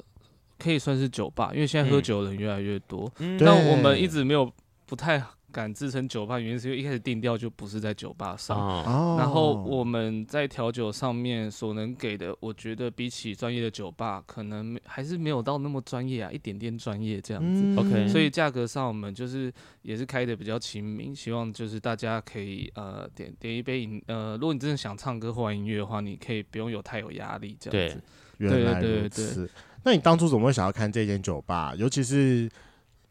[0.58, 3.10] 可以算是酒吧，因为现在喝酒的人越来越多。
[3.18, 4.52] 嗯，但我们一直没有
[4.86, 8.58] 不太敢自称酒吧，原因是因为一开始定调就不是在酒吧上。
[8.58, 17.80] 哦，然后我们在调酒上面所能给的，我觉得比起专业的酒吧，可能还是没有到那么专业啊，一点点专业这样子。
[17.80, 19.50] OK，所以价格上我们就是
[19.82, 28.02] 也是开的比较亲民，希望就是大家可以呃点点一杯饮呃，如果你真的想唱歌或玩音乐的话，你可以不用有太有压力这样子。
[28.38, 29.48] 对，原来如此。
[29.88, 31.74] 那你当初怎么会想要看这间酒吧？
[31.76, 32.46] 尤其是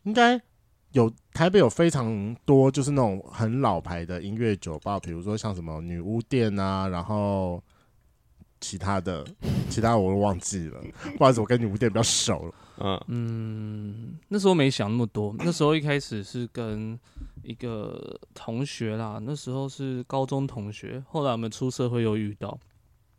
[0.03, 0.39] 应该
[0.91, 7.59] 有台北有非常多，就是那种很老牌的音乐酒吧，比如说像什么女巫店啊，然后
[8.61, 9.25] 其他的，
[9.71, 10.79] 其他我都忘记了。
[11.17, 12.53] 不好意思，我跟女巫店比较熟了。
[12.77, 16.99] 嗯嗯，那时候没想那么多，那时候一开始是跟
[17.41, 22.55] 一个同学啦，那时候是高中同学，后来我们出社会又遇到。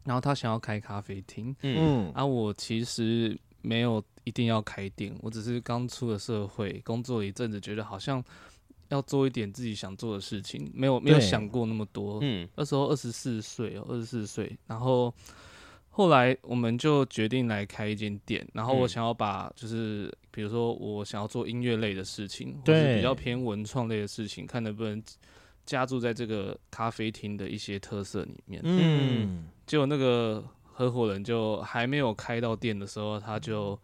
[0.04, 8.22] 然后他想要开咖啡厅，嗯，啊，我其实没有一定要开店，我只是刚出了社会，工作了一阵子，觉得好像
[8.88, 15.12] 要做一点自己想做的事情，没有没有想过那么多，嗯，那时候二十四岁哦，二十四岁，然后
[15.90, 25.02] 后来我们就决定来开一间店，然后我想要把就是比如说我想要做音乐类的事情，或是比较偏文创类的事情，看能不能
[25.66, 29.48] 加注在这个咖啡厅的一些特色里面，嗯。
[29.66, 30.42] 就那个
[30.78, 33.76] 合伙人就还没有开到店的时候，他就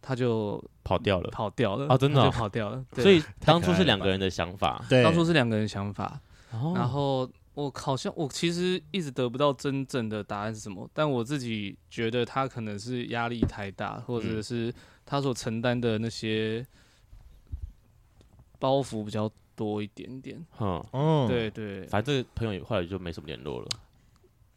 [0.00, 1.98] 他就跑掉了，跑掉了啊！
[1.98, 2.84] 真的、哦、就跑掉了。
[2.94, 6.20] 所以当初是两个人的想法，对，当初是两个人的想法。
[6.52, 14.72] 然后我好像我其实一直得不到真正的答案是什么，但我自己觉得他可能是压力太大，或者是
[15.04, 16.64] 他所承担的那些
[18.60, 20.46] 包袱比较多一点点。
[20.60, 23.68] 嗯，对对，反正这个朋友后来就没什么联络了。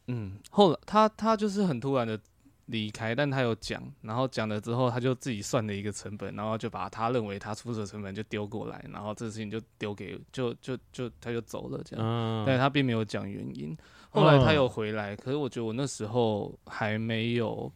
[0.06, 2.18] 嗯，后来他他就是很突然的
[2.66, 13.76] 离开，但他有讲，然后讲了之后，他就自己算了一个成本，然后就把他认为他出的成本就丢过来，然后这个事情就丢给就就就他就走了这样，嗯、但他并没有讲原因。
[14.10, 17.70] 后来他有回来，可是我觉得我那时候还没有，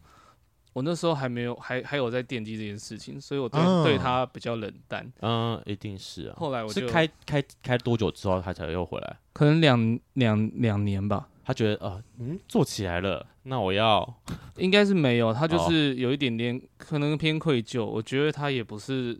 [0.71, 5.11] 我那时候还没有还还有在惦记这件事情，所以我对、嗯、对他比较冷淡。
[5.19, 6.35] 嗯，一定是啊。
[6.37, 9.17] 后来我就是开开开多久之后他才又回来？
[9.33, 11.27] 可能两两两年吧。
[11.49, 14.07] 他觉得啊、呃，嗯，做起来了，那我要，
[14.57, 17.83] 应该是没有，他就是有一点点、哦、可能偏愧疚。
[17.83, 19.19] 我觉得他也不是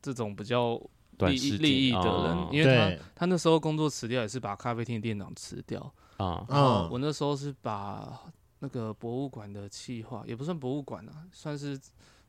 [0.00, 0.80] 这种比较
[1.18, 5.80] 利益利益的人，哦、因为他他那时候工作辞掉也是把咖啡厅的店长辞掉
[6.18, 6.46] 啊。
[6.48, 8.20] 嗯，我那时候是把
[8.60, 11.76] 那个博物馆的企划，也不算博物馆啊，算是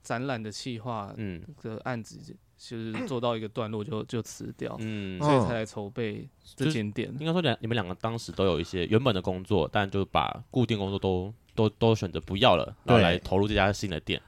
[0.02, 2.36] 展览的企划，嗯，的案子。
[2.58, 7.14] 就是做到一个段落就就辞掉，嗯，所以才来筹备这间店。
[7.20, 14.22] 应该说两你们两个当时都有一些原本的工作，但就把固定工作都都都选择不要了，然后来投入这家新的店，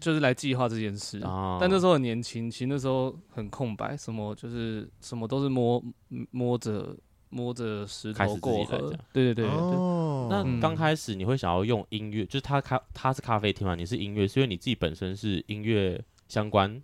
[0.00, 1.18] 就是来计划这件事。
[1.24, 5.82] 哦、但那时候很年轻，其实那时候很空白，什么就是什么都是摸
[6.30, 6.96] 摸着
[7.30, 8.78] 摸着石头过河。
[9.12, 9.46] 对对对对对。
[9.48, 16.80] 哦、那刚开始你会想要用音乐，就是他咖他是咖啡厅嘛，你是音乐，所以你自己本身是音乐相关爱。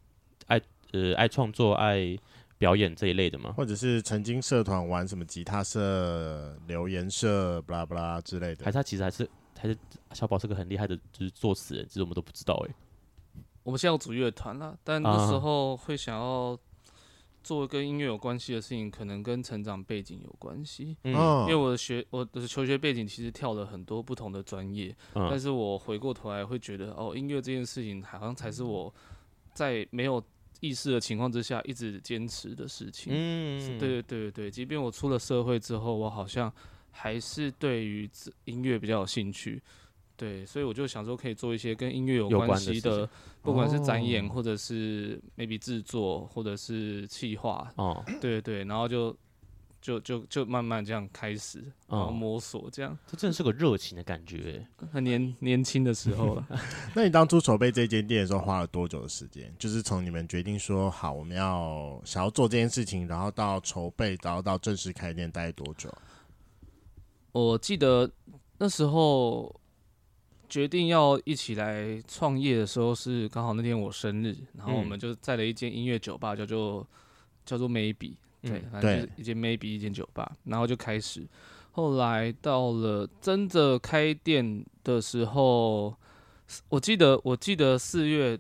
[0.93, 2.17] 呃，爱创作、爱
[2.59, 3.53] 表演这一类的吗？
[3.57, 8.65] 或者是曾经社团玩什么吉他社、留言社，巴拉巴拉之类的？
[8.65, 9.75] 还是他其实还是还是
[10.13, 12.75] 小宝是个很厉害的，就是作词人，其实我们都不知道哎。
[13.63, 16.59] 我们现在要组乐团了，但那时候会想要
[17.43, 20.97] 做跟音乐有关系的事情，可能跟成长背景有关系。
[21.05, 28.93] 嗯，因为我的学我的求学背景其实跳了很多不同的专业，嗯，但是我回过头来会觉得，哦，音乐这件事情好像才是我
[29.55, 30.23] 在没有。
[30.61, 33.13] 意识的情况之下，一直坚持的事情。
[33.15, 36.53] 嗯，对对对对，即便我出了社会之后，我好像
[36.91, 38.09] 还是对于
[38.45, 39.63] 音乐比较有兴趣。
[40.17, 47.73] 对，所以我就想说，可以做一些跟音乐有关系的，的不管是展演，或者是 maybe 制作，或者是企划。
[47.77, 49.17] 哦，对对，然后就
[49.81, 52.97] 就就就慢慢这样开始，然后摸索这样。
[53.07, 56.47] 这真的是个热情的感觉， 很年年轻的时候了。
[56.95, 59.53] 那你当初筹备这间店的时候，花了多久的时间？
[59.59, 65.93] 就是从你们决定说好我们要想要做这件事情，然后到筹备，然后到正式开店，大概多久？
[67.33, 68.11] 我记得
[68.59, 69.55] 那时候。
[70.51, 76.85] 决定要一起来创业的时候，是刚好那天我生日，然后我们就在了一间音乐酒吧，叫做
[77.47, 81.27] 叫做 Maybe，对，反正就是一间 Maybe 一间酒吧，然后就开始。
[81.73, 85.95] 后来到了真的开店的时候，
[86.69, 88.39] 我记得我记得四月，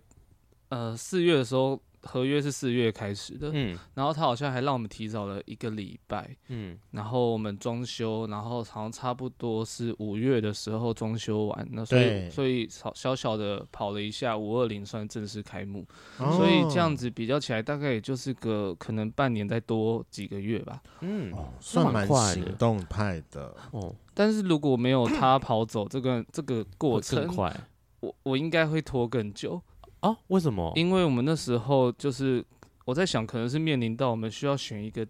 [0.70, 1.80] 呃，四月的时候。
[2.02, 15.86] 合约是四月开始的，嗯，然后他好像还让我们提早了一个礼拜，嗯，然后我们装修，然后好像差不多是五月的时候装修完，那所以所以小小小的跑了一下五二零算正式开幕，
[16.18, 27.60] 哦、所以这样子比较起来，大概也就是个可能半年再多几个月吧，嗯，算蛮行动派的，哦，但是如果没有他跑走这个这个过程，更快，
[28.00, 29.60] 我我应该会拖更久。
[30.00, 30.16] 啊？
[30.28, 30.72] 为什么？
[30.76, 32.44] 因为我们那时候就是
[32.84, 35.06] 我在想，可能是面临到我们需要选一个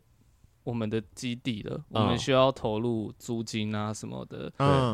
[0.62, 4.52] 我们的基地了，嗯、我们需要投入租金啊什么的，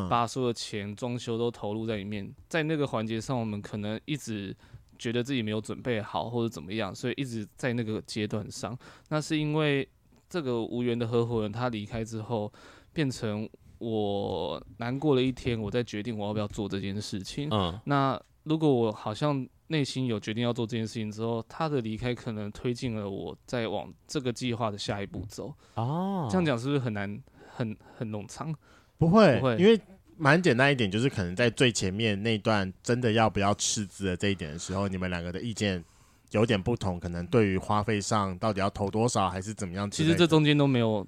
[0.09, 2.33] 把所有的钱装修都投入在里面。
[2.47, 4.55] 在那个环节上，我们可能一直
[4.97, 8.77] 觉得自己没有准备好或者怎么样，所以一直在那个阶段上。
[9.09, 9.87] 那是因为
[10.29, 12.51] 这个无缘的合伙人他离开之后，
[12.93, 13.47] 变成
[13.79, 17.49] 我难过了一天，我在决定我要不要做这件事情。
[17.51, 19.45] 嗯，那如果我好像。
[19.67, 25.53] 内心有决定要做这件事情之后，他的离开可能推进了我再往这个计划的下一步走。
[25.75, 27.21] 哦，这样讲是不是很难，
[27.53, 28.53] 很很冗长？
[28.97, 29.79] 不会，不会，因为
[30.15, 35.83] 蛮简单一点，就是可能在最前面那段真的要不要斥资的这一点的时候，你们两个的意见
[36.31, 41.05] 有点不同，可能对于花费上到底要投多少还是怎么样，其实这中间都没有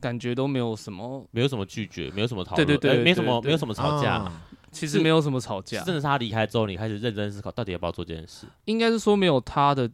[0.00, 4.20] 感觉，都没有什么，没有什么拒绝，没有什么讨论，对对对，没什么，没有什么吵架。
[4.20, 4.32] 哦
[4.70, 8.46] 其实没有什么吵架，真的是他离开之后，你开始认真思考到底要不要做这件事。
[8.66, 9.90] 应该是说没有他的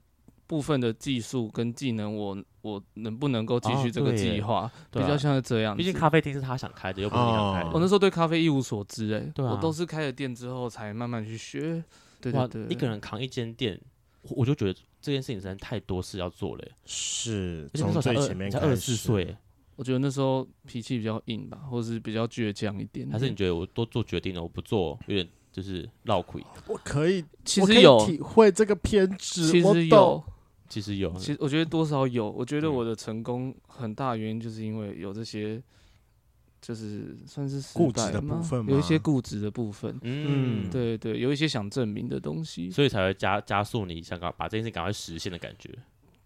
[0.46, 5.76] 部分的技术跟技能，我我能不能够继续这个计划，哦、比较像是这样。
[5.76, 7.70] 毕竟咖啡厅是他想开的，又不是你想开的。
[7.72, 11.82] 我那时候对咖啡一无所知、欸，哎，啊、我都是开了店之后才慢慢去学。
[12.20, 13.80] 对对对，一个人扛一间店，
[14.22, 16.72] 我就觉得这件事情实在太多事要做了、欸。
[16.84, 19.36] 是，从最前面才二十四岁。
[19.76, 23.06] 我觉得那时候脾气比较硬吧，或是比较倔强一点。
[23.10, 26.42] 还是你觉得我多做决定了，我不做有点就是绕亏？
[26.66, 29.48] 我可以，其实有体会这个偏执。
[29.48, 30.24] 其实有，
[30.68, 31.12] 其实有。
[31.18, 32.30] 其实我觉得多少有。
[32.30, 35.62] 我觉得我的成功很大原因就是因为有这些，
[36.62, 39.98] 就是算是固执的部分，有一些固执的部分。
[40.00, 45.70] 嗯，对对，有一些想证明的东西，所以才会加加速你想赶把这件事赶快实现的感觉。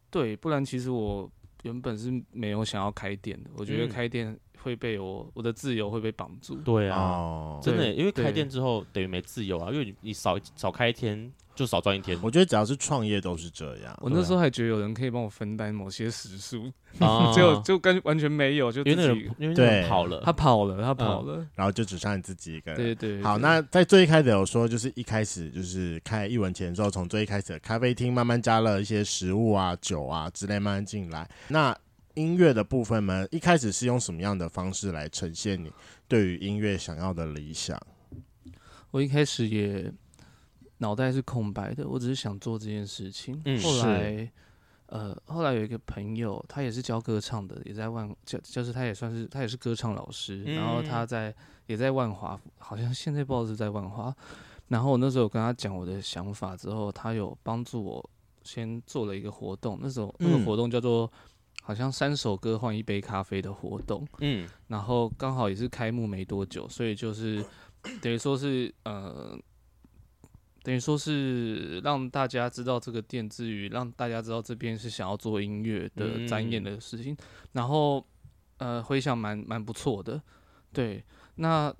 [0.08, 1.28] 对，不然其实我。
[1.62, 6.56] 原本是没有想要开店的，我觉得开店会被我、嗯、我的自由会被绑住。
[6.56, 11.32] 对啊，哦、真的，因为开店之后等于没自由啊，因为你你少少开一天。
[11.52, 12.18] 就少赚一天。
[12.22, 13.94] 我觉得只要是创业都是这样。
[14.00, 16.72] 我那时候还觉得有人可以帮我分担某些时数，
[17.34, 22.80] 结果就跟完全没有，就因为那个人因为那个人跑了，他跑了，他跑了，然后就只剩你自己一个人。
[22.80, 23.22] 对对。
[23.22, 31.28] 好，那在最一开始有说，就是一开始就是开一文钱之后，从最一开始的咖啡厅慢慢加了一些食物啊、酒啊之类慢慢进来。
[31.48, 31.76] 那
[32.14, 35.72] 音乐的部分呢，一开始是用什么样的方式来呈现你
[36.08, 37.80] 对于音乐想要的理想？
[38.90, 39.92] 我一开始也。
[40.82, 43.38] 脑袋是空白的，我只是想做这件事情。
[43.44, 44.32] 嗯、后来，
[44.86, 50.42] 呃，后来有一个朋友，他也是教歌唱的，也在万教，就是他也算是他也是歌唱老师。
[50.46, 51.34] 嗯、然后他在
[51.66, 54.16] 也在万华，好像现在不知道是在万华。
[54.68, 58.10] 然后我那时候跟他讲我的想法之后，他有帮助我
[58.42, 59.78] 先做了一个活动。
[59.82, 61.12] 那时候那个活动叫做
[61.70, 64.04] 好像三首歌换一杯咖啡的活动。
[64.18, 67.44] 嗯，然后刚好也是开幕没多久，所以就是
[68.02, 69.38] 等于说是呃。
[70.62, 77.16] 等于说是让大家知道这个店之余，让大家知道这边是想要做音乐的展演的事情，嗯、
[77.52, 78.06] 然后
[78.58, 80.20] 呃回想蛮蛮不错的，
[80.70, 81.02] 对，
[81.36, 81.74] 那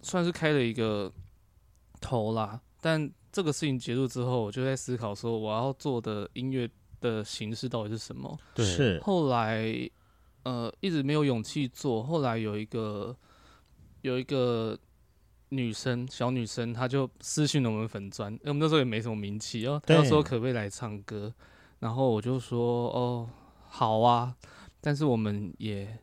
[0.00, 1.12] 算是开了一个
[2.00, 2.58] 头啦。
[2.80, 6.66] 但这个事情结束之后，我就在思考说我要做的音乐
[7.04, 8.36] 的形式到底是什么？
[8.54, 9.88] 对，是后来
[10.44, 13.16] 呃一直没有勇气做，后来有一个
[14.00, 14.76] 有一个。
[15.50, 19.80] 女生，小女生，她就私讯了我们粉砖，因为我们那时候也没什么名气哦。
[19.86, 21.32] 她说可不可以来唱歌，
[21.78, 23.28] 然后我就说哦，
[23.68, 24.34] 好啊，
[24.80, 25.96] 但是我们也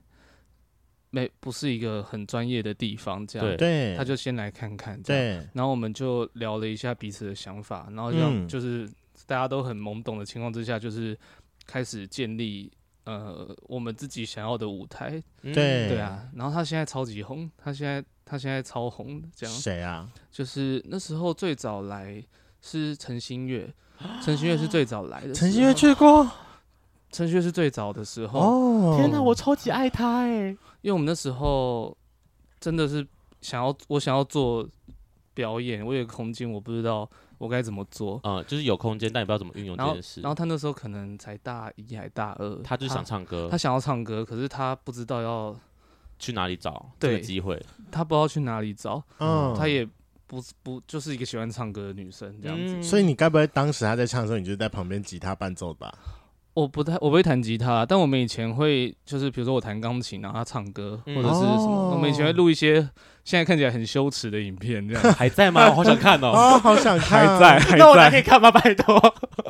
[1.10, 8.90] 没不是一个很专业的地方，这样对，他就先来看看，对，然后我们就聊了一下彼此的想法，然后这样就是
[9.32, 11.18] 大家都很懵懂的情况之下，就是
[11.66, 12.70] 开始建立
[13.06, 15.88] 呃我们自己想要的舞台，对。
[15.88, 19.56] 对啊，然后他现在超级红，他现在他现在超红，这样。
[19.56, 20.12] 谁啊？
[20.30, 22.22] 就是那时候最早来
[22.60, 23.74] 是陈星月，
[24.22, 26.30] 陈星月是最早来的，陈星月去过。
[27.14, 28.40] 陈旭是最早的时候。
[28.40, 30.50] 哦，天哪，我超级爱他哎！
[30.82, 31.98] 因为我们那时候
[32.60, 33.08] 真的是
[33.42, 34.68] 想要，我想要做
[35.34, 38.20] 表演，我有个空间，我不知道我该怎么做。
[38.24, 40.22] 嗯，就是有空间，但也不知道怎么运用这件事。
[40.22, 45.58] 然后，然后他那时候可能才大一还大二，他就想唱歌，他，他想要唱歌，可是他不知道要
[46.20, 47.62] 去哪里找这个机会，
[47.92, 49.04] 他不知道去哪里找。
[49.20, 49.88] 嗯，他也
[50.28, 52.76] 不不就是一个喜欢唱歌的女生这样子。
[52.76, 55.94] 嗯，所以你该不会当时他在唱的时候，你就在旁边吉他伴奏吧？
[56.54, 62.76] 我不太，我不会弹吉他，但我们以前会，就是比如说我弹钢琴，然后他唱歌，或者是什么，嗯、我们以前会录一些
[63.24, 65.70] 现在看起来很羞耻的影片，这样还在吗？
[65.70, 68.52] 我好想看哦， 哦，好想看， 还在，还在，那我还可以看吗？
[68.52, 69.02] 拜托，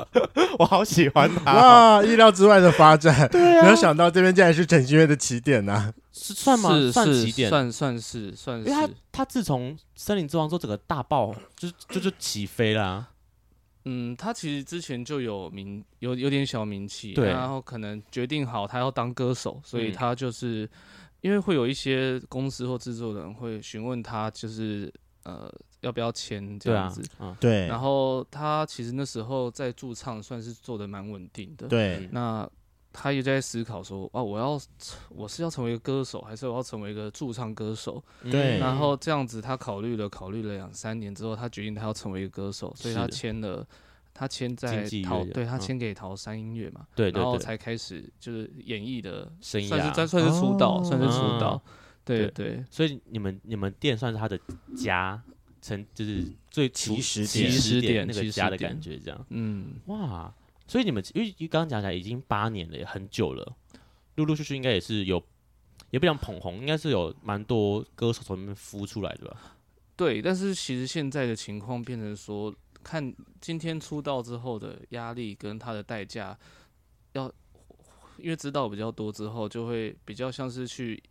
[0.60, 6.70] 我好喜欢他，哇，意料之外的发展，对啊，没有想到这边竟然是陈星月的起点呐、啊，是算吗？
[6.70, 13.08] 是算起点，算算是算是，因为他他自从森林之王之后，整个大爆，就就就起飞啦、啊。
[13.86, 20.70] 嗯，他其实之前就有名，有有点小名气，对，然后可能决定好他要当歌手，所以他就是、嗯、
[21.22, 24.92] 因为会有一些公司或制作人会询问他，就是
[25.24, 25.52] 呃
[25.82, 32.50] 要不要签这样子，对啊，嗯、对，然后他其实那时候在驻唱算是做的蛮稳定的，对，那。
[32.94, 34.60] 他也在思考说：“啊，我要
[35.10, 38.60] 我是要成为一个歌手，还是我要成为一个驻唱歌手？”对。
[38.60, 43.66] 然后这样子，他考虑了考虑了两三年之后，他决定他要成为一个歌手，所以他签了，
[44.14, 51.62] 他签在桃，对他签给桃山音乐嘛，对对对，然后才开始就是演艺的生涯，算是算是出道，算是出道，
[52.04, 52.64] 对对。
[52.70, 54.38] 所以你们你们店算是他的
[54.76, 55.22] 家，
[55.62, 59.26] 成就是最起始起始点那个家的感觉，这样。
[59.30, 60.34] 嗯，哇。
[60.72, 63.58] 所以你们因为刚刚讲起来已经八年了，也很久了，
[64.16, 65.22] 陆陆续续应该也是有，
[65.90, 69.58] 也不讲捧红，应该是有蛮多歌手从那边孵出来的吧？
[69.98, 76.40] 对，但是其实现在的情况变成说，看今天出道之后的压力跟他的代价，
[77.12, 77.30] 要
[78.16, 81.04] 因为知道比较多之后，就会比较像是去。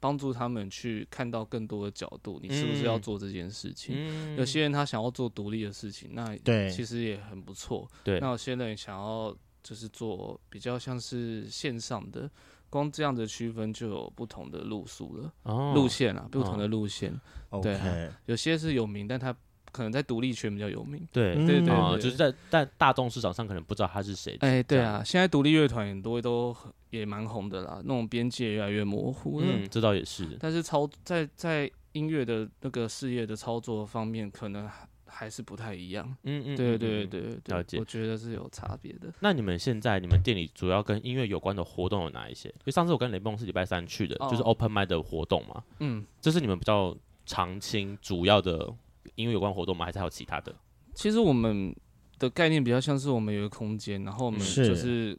[0.00, 3.94] 帮助他们去看到更多的角度，你是不是要做这件事情？
[3.98, 6.36] 嗯、有些人他想要做独立的事情，那
[6.70, 7.88] 其实也很不错。
[8.02, 12.30] 对，那有些人想要就是做比较像是线上的，
[12.68, 17.18] 光这样的区分就有不同的路数了，哦、路线啊，不同的路线。
[17.50, 17.78] 哦、对、
[18.26, 19.34] 有些是有名，但他。
[19.74, 24.36] 可能在独立圈比较有名，对对对，就是在在大众市场上可能不知道他是谁。
[24.38, 26.56] 哎，对啊，现在独立乐团很多都
[26.90, 29.46] 也蛮红的啦，那种边界越来越模糊了。
[29.50, 30.38] 嗯，这倒也是。
[30.38, 34.70] 但是操在在音乐的那个事业的操作方面，可能
[35.06, 36.06] 还是不太一样。
[36.22, 37.76] 嗯嗯，对对对对，了解。
[37.78, 39.12] 我觉得是有差别的。
[39.18, 42.48] 那你们现在你们店里主要跟音乐有关的活动有哪一些？
[42.48, 45.64] 因为上次我跟雷梦是礼拜三去的，就是 Open Mic 的活动嘛。
[45.80, 46.96] 嗯，这是你们比较
[47.26, 48.72] 常青主要的。
[49.14, 49.84] 因为有关活动吗？
[49.84, 50.54] 还是还有其他的？
[50.94, 51.74] 其实我们
[52.18, 55.18] 的概念比较像是我们有一个空间，然后我们就是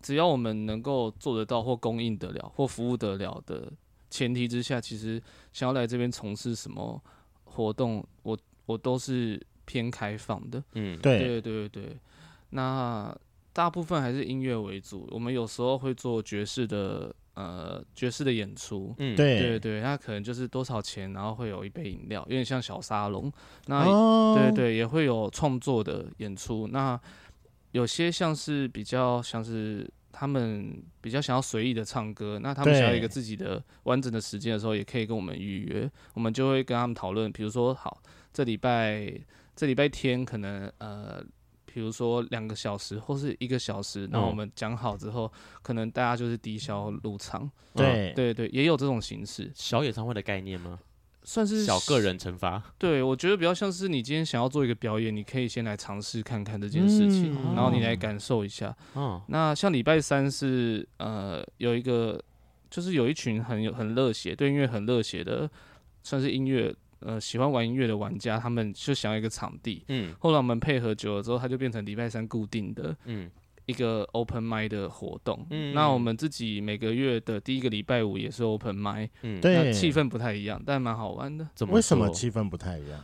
[0.00, 3.72] 只要我们能够做得到或供应得了或服务得了的
[4.10, 7.02] 前提之下，其实想要来这边从事什么
[7.44, 10.62] 活动，我我都是偏开放的。
[10.74, 11.96] 嗯，对对对对。
[12.50, 13.16] 那
[13.52, 17.14] 大部分还是音乐为主，我们有时候会做爵士的。
[17.38, 23.32] 呃，爵士的演出，嗯，对对对，那可能就是多少钱，然后会有一杯饮料，有点像小沙龙。
[23.66, 26.66] 那、哦、对对，也会有创作的演出。
[26.72, 27.00] 那
[27.70, 39.12] 有些像是比较像是他们比较想要随意的唱歌，那他们想要一个自己的完整的时间的时候，也可以跟我们预约，我们就会跟他们讨论，比如说，好，这礼拜
[39.54, 41.24] 这礼拜天可能呃。
[41.72, 47.50] 比如说两个小时或是一个小时，然后我们讲好之后，嗯，可能大家就是低消入场。
[47.74, 50.78] 对对对，也有这种形式，小演唱会的概念吗？
[51.22, 52.62] 算是小个人惩罚。
[52.78, 58.74] 对，我觉得比较像是你今天想要做一个表演，你可以先来尝试看看这件事情，嗯，然后你来感受一下。
[58.94, 62.18] 嗯，那像礼拜三是呃有一个，
[62.70, 65.48] 就是有一群很有很热血，对音乐很热血的，
[66.02, 66.74] 算是音乐。
[67.00, 69.84] 呃，喜欢玩音乐的玩家，他们就想要一个场地。
[69.88, 73.30] 嗯，后来我们配合久了之后，它就变成礼拜三固定的，嗯，
[73.66, 75.46] 一个 open mic 的活动。
[75.50, 79.08] 嗯，那我们自己每个月的第一个礼拜五也是 open mic。
[79.22, 81.48] 嗯，对，气氛不太一样，但蛮好玩的。
[81.54, 83.00] 怎么为什么气氛不太一样？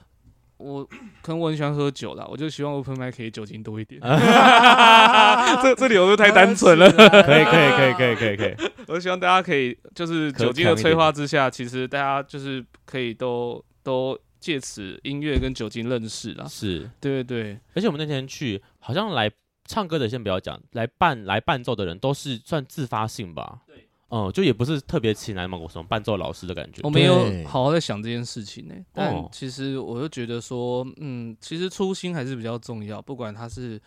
[0.57, 0.85] 我
[1.21, 4.01] 可能我很喜欢喝酒啦，我就希望 open mic 可以酒精多一点。
[5.63, 6.91] 这这理由都太单纯了。
[7.23, 8.55] 可以可以可以可以可以可以。
[8.87, 16.49] 我希望大家可以就是酒精的催化之下，其实大家就是可以都都借此音乐跟酒精认识了。
[16.49, 17.61] 是，对对对。
[17.75, 19.31] 而且我们那天去，好像来
[19.67, 23.63] 唱歌的先不要讲，来伴来伴奏的人都是算自发性吧。
[24.09, 26.81] 哦、嗯，就也不是特别请来某个什么伴奏老师的感觉。
[26.83, 33.01] 我没有好好在想这件事情呢、欸，但其实我就觉得说，嗯，其实初心还是比较重要。
[33.01, 33.81] 不管他是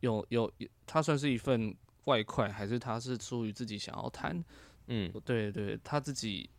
[0.00, 0.50] 有有，
[0.86, 1.74] 他算是一份
[2.04, 4.44] 外快，还是他是出于自己想要弹，
[4.88, 6.50] 嗯，对对，他自己。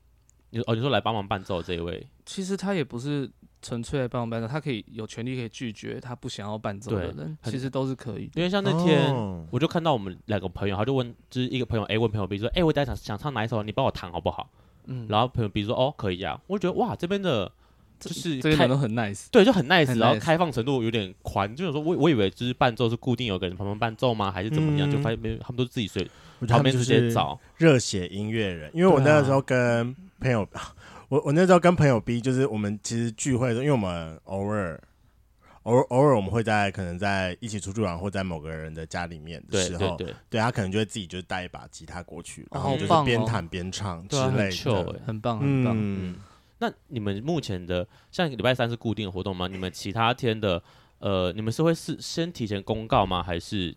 [0.49, 3.29] 你哦，你说来帮忙伴奏这一位，其实他也不是。
[3.59, 8.29] 纯粹来帮忙伴奏，他可以有权利可以拒绝他不想要伴奏的人，其实都是可以。
[8.35, 9.11] 因为像那天，
[9.49, 14.47] 我就看到我们两个朋友，他就问，就是一个朋友 A 问朋友 B 说：“哎、欸，我等下想想唱哪一首，你帮我弹好不好？”
[14.85, 17.51] 嗯，然后朋友 B 说：“哦，可以啊。”我就觉得哇，这边的
[17.99, 21.53] 就是这边都很 nice，对，就很 nice，然后开放程度有点宽。
[21.53, 24.31] 就是说我我以为就是伴奏是固定有个人旁边伴奏吗？
[24.31, 24.87] 还是怎么样？
[24.87, 26.07] 嗯、就发现没他们都自己随
[26.45, 28.69] 旁边直接找热血音乐人。
[28.73, 30.47] 因为我那个时候跟朋友。
[31.09, 34.77] 我我那时候跟朋友 B，就是我们其实聚会的时候，因为我们偶尔
[35.63, 45.73] 偶尔偶尔我们会在可能在一起出去玩，或在某个人的家里面的时候，对对对，对他可能就会自己就带一把吉他过去，然后就是边弹边唱之类的，哦、很棒很棒。
[45.77, 46.15] 嗯，
[46.59, 49.47] 那你们目前的像礼拜三是固定的活动吗？
[49.47, 50.61] 你们其他天的
[50.99, 53.23] 呃，你们是会是先提前公告吗？
[53.23, 53.73] 还是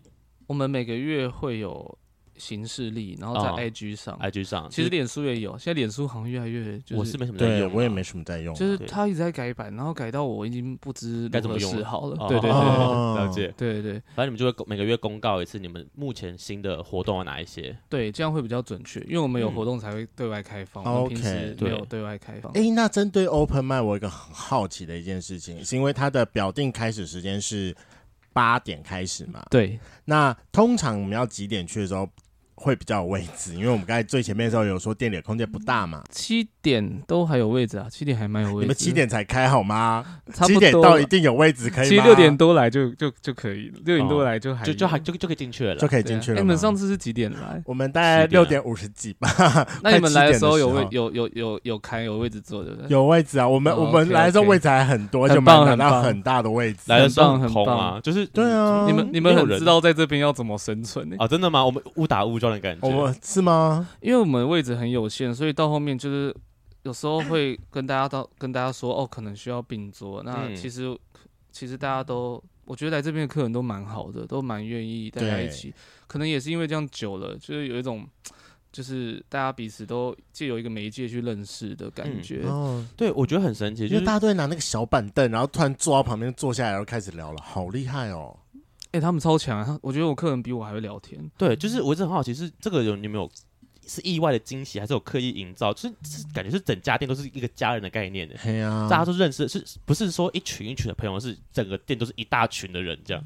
[0.47, 1.97] 我们每个月会有？
[2.41, 12.17] 行事历，然后在 IG 上、哦、，IG 上，其实脸书也有，现在脸书好像越来越，就是，我是没什么在用，我也没什么在用，就是他一直在改版，然后改到我已经不知该怎么用好了。
[12.19, 17.77] 哦、对对对，哦、 了解，对对对，反正你们就会每个月公告一次，你们目前新的活动有哪一些？
[17.87, 22.51] 对，这样会比较准确，因为我们有活动才会对外开放，嗯、我们平时没有对外开放。
[22.53, 27.75] 哎、欸，那针对 Open Mic，我有一个很好奇的一件事情，是因为它的表定开始时间是
[28.33, 29.43] 八点开始嘛？
[29.49, 32.09] 对，那通常我们要几点去的时候？
[32.61, 36.03] 会比较有位置，因为我们刚才最前面的时候有说店里的空间不大嘛。
[36.11, 38.61] 七点都还有位置啊，七点还蛮有位置。
[38.61, 40.05] 你们七点才开好吗？
[40.31, 41.89] 七点到一定有位置可以吗？
[41.89, 46.39] 其实六点多来就就就可以，六点多来就还就就还就就可以进去了，就可以进去了。
[46.39, 47.61] 你们上次是几点来？
[47.65, 49.27] 我们大概六点五十几吧。
[49.81, 52.89] 那你们来的时候有位有有有有开有位置坐对不对？
[52.89, 56.79] 有位置啊，我们我们来的时候位置还很多，就买到很大的位置。
[56.85, 58.85] 来的时候很空啊，就是对啊。
[58.85, 61.15] 你们你们很知道在这边要怎么生存呢？
[61.17, 61.65] 啊，真的吗？
[61.65, 63.15] 我们误打误撞的感觉。
[63.23, 63.89] 是吗？
[64.01, 66.35] 因为我们位置很有限，所以到后面就是
[66.83, 70.21] 有时候会跟大家到跟大家说哦，可能需要并桌。
[70.23, 70.99] 那其实、嗯、
[71.51, 75.73] 其实大家都，我觉得来这边的客人都蛮好的，都蛮愿意大家一起。
[76.07, 78.05] 可能也是因为这样久了，就是有一种
[78.71, 82.41] 就是大家彼此都借由一个媒介去认识的感觉。
[82.45, 88.37] 嗯、哦，对，我觉得很神奇，就是、大家都会拿那个小板凳，然后突然坐到旁边坐下来，然后开始聊了，好厉害哦。
[88.91, 89.79] 哎、欸，他们超强啊！
[89.81, 91.31] 我觉得我客人比我还会聊天。
[91.37, 93.31] 对，就是我一直很好奇，是这个有你没有
[93.87, 95.73] 是意外的惊喜，还是有刻意营造？
[95.73, 98.35] 就是是感觉是整家店都是一个家人的概念的。
[98.43, 101.17] 对啊，大家都认识，是不是说一群一群的朋友？
[101.17, 103.23] 是整个店都是一大群的人这样？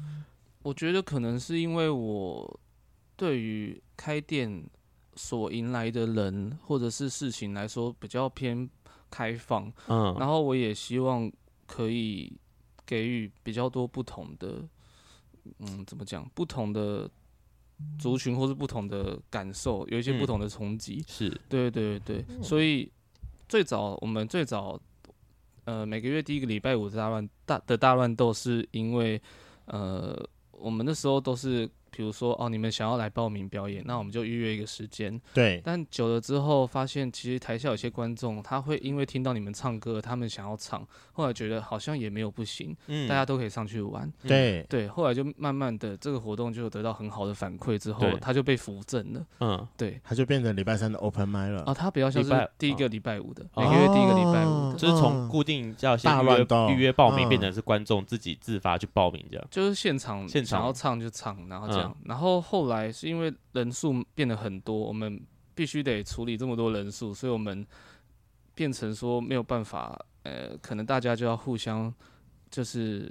[0.62, 2.60] 我觉得可能是因为我
[3.16, 4.64] 对于开店
[5.16, 8.70] 所迎来的人或者是事情来说比较偏
[9.10, 11.28] 开放，嗯，然后我也希望
[11.66, 12.32] 可以
[12.86, 14.62] 给予比较多不同的。
[15.58, 16.28] 嗯，怎么讲？
[16.34, 17.10] 不同的
[17.98, 20.96] 族群或是不同的感受，有一些不同的冲击。
[20.96, 22.90] 嗯、是，对对对，所以
[23.48, 24.80] 最早我们最早，
[25.64, 29.20] 呃，每个月第一个礼拜五的大乱大的大乱斗，是因为
[29.66, 30.16] 呃，
[30.50, 31.68] 我们那时候都是。
[31.96, 35.18] 比如说哦，你们想要来报名表演，那我们就预约一个时间。
[35.32, 35.62] 对。
[35.64, 44.12] 但久了之后，发现其实台下有些观众，他会因为听到你们唱歌，他们想要唱，后来觉得好像也没有不行，嗯，大家都可以上去玩。
[44.22, 49.26] 对对，后来就慢慢的这个活动就得到很好的反馈，之后他就被扶正了。
[49.40, 51.62] 嗯，对，他就变成礼拜三的 open mic 了。
[51.62, 59.46] 啊，他比较像是第一个礼拜五的，每个月第一个礼拜五的，就是从固定要先预约预约报名，变成是观众自己自发去报名这样。
[59.50, 62.56] 就是现场现场想要唱就唱，然后这样，然后后。
[62.66, 65.20] 后来是因为人数变得很多，我们
[65.54, 67.64] 必须得处理这么多人数，所以我们
[68.54, 71.92] 变成说没有办法，呃，可能大家就要互相，
[72.50, 73.08] 就是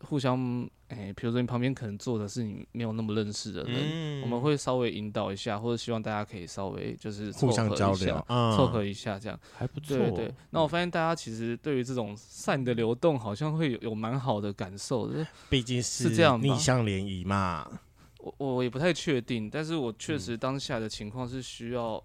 [0.00, 8.24] 互相，哎，比如说你旁边可能坐的是你没有那么认识的人，嗯、我们会稍微引导一下，或者希望大家可以稍微就是互相交流，
[8.56, 9.96] 凑合一下这样还不错。
[9.96, 17.80] 对对，那我发现大家其实对于这种善的流动，好像会有有蛮好的感受的，毕竟是这样逆向联谊嘛。
[18.38, 22.02] 我我也不太确定，但是我确实当下的情况是需要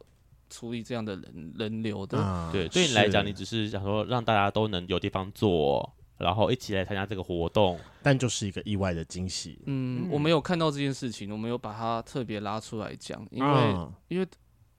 [0.49, 2.49] 处理这样的人人流的。
[2.51, 9.59] 对，对你来讲，你只是想说让大家都能有地方坐，然后一起来参加这个活动，但就是一个意外的惊喜。
[9.65, 14.27] 嗯，我没有看到这件事情，我没有把它特别拉出来讲，因为、嗯、因为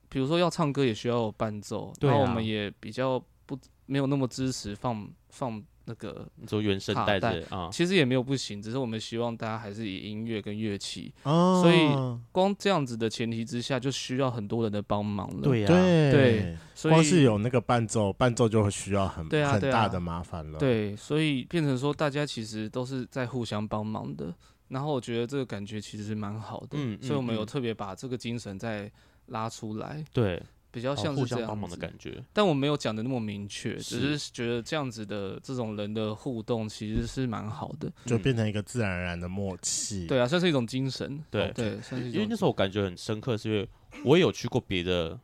[0.09, 5.62] 比如说要唱歌也需要有伴奏，然后我们也比较不没有那么支持放放。
[5.85, 15.43] 那个做原声带的啊，其实也没有不行，只是我们希望大家还是以音乐跟乐器，哦，所以光这样子的前提之下，就需要很多人的帮忙了。
[15.43, 20.59] 对呀，对，所以光是有那个伴奏，伴奏就会需要很很大的麻烦了。
[20.59, 24.35] 对，所以变成说大家其实都是在互相帮忙的，
[24.68, 28.91] 然后我觉得这个感觉其实是蛮好的，嗯，所以我们有特别把这个精神再
[29.26, 30.05] 拉出来。
[30.12, 30.43] 对。
[30.73, 40.07] 比较像是互相帮忙的感觉，但我没有讲的那么明确，只是觉得这样子的这种人的互动其实是蛮好的，就变成一个自然而然的默契。
[40.07, 41.23] 对啊，算是一种精神。
[41.31, 41.79] 对对，
[42.11, 43.68] 因为那时候我感觉很深刻，是因为
[44.03, 45.20] 我也有去过别的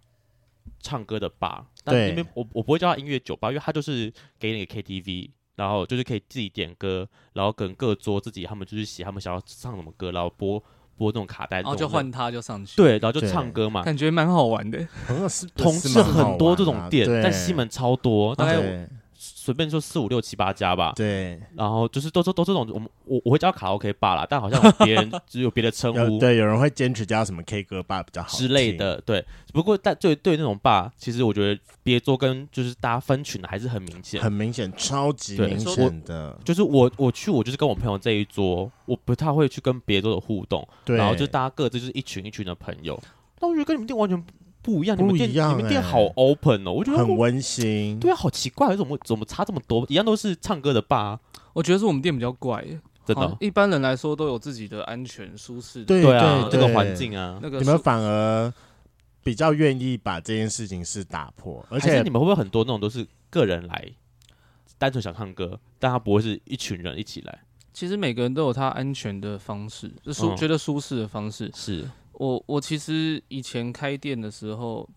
[0.81, 10.63] 唱歌的吧，但因为我我不会叫他音乐酒吧，因为他就是给你个 KTV，然后就是可以自己点歌，然后跟各桌自己他们就是写他们想要唱什么歌，然后播。
[10.99, 14.79] 播这种卡带，然后就换他就上去，对，然后就唱歌嘛，感觉蛮好玩的。
[15.57, 18.87] 同事很多这种店，但西门超多，大概。
[19.21, 29.25] 随便说四五六七八家吧，对，然后就是都都都这种，我们我我会叫卡拉 OK 吧啦，但好像 别人只有别的称呼，对，有人会坚持叫什么 K 歌吧比较好之类的，对。
[29.53, 36.39] 不过但对对那种吧，其实我觉得别桌跟就是大家分群的还是很明显，很明显，超级明显的。
[36.45, 43.01] 就是我我去我就是跟我朋友这一桌，我不太会去跟别桌的互动，对，然后就大家各自就是一群一群的朋友，
[43.41, 44.23] 那我觉得跟你们店完全。
[44.69, 47.99] 不一样，你们店你们店好 open 哦，我觉得很温馨。
[47.99, 49.87] 对啊，好奇怪，为什么怎么差这么多？
[49.89, 51.19] 一样都是唱歌的吧？
[51.55, 52.63] 我觉得是我们店比较怪，
[53.07, 53.35] 真的。
[53.41, 58.53] 一般人来说都有自己的安全舒适，对啊，这个环境啊，那个你们反而
[59.25, 63.91] 比较愿意把这件事情是打破，而且你们会不会很多那种都是个人来，
[64.77, 67.39] 单纯想唱歌，但他不会是一群人一起来？
[67.73, 71.89] 其实每个人都有他安全的方式，就舒觉得舒适的方式是。
[72.19, 74.89] 我我其实以前开店的时候，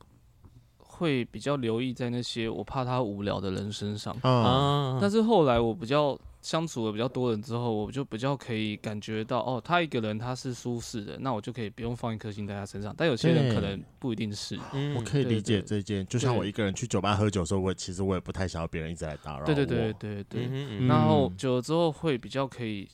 [0.80, 4.98] 会比较留意在那些我怕他无聊的人身上啊。
[5.00, 12.92] 但是后来我比较相处了比较多人之后，我就比较可以感觉到，哦，他一个人他是舒适的，那我就可以不用放一颗心在他身上。
[12.98, 14.60] 但有些人可能不一定是。
[14.98, 19.46] 我可以理解这件，就像我一个人去酒吧喝酒的时候，我其实我也不太想要别人一直来打扰我。
[19.46, 20.88] 对对对对对。
[20.88, 22.90] 然后久了之后会比较可以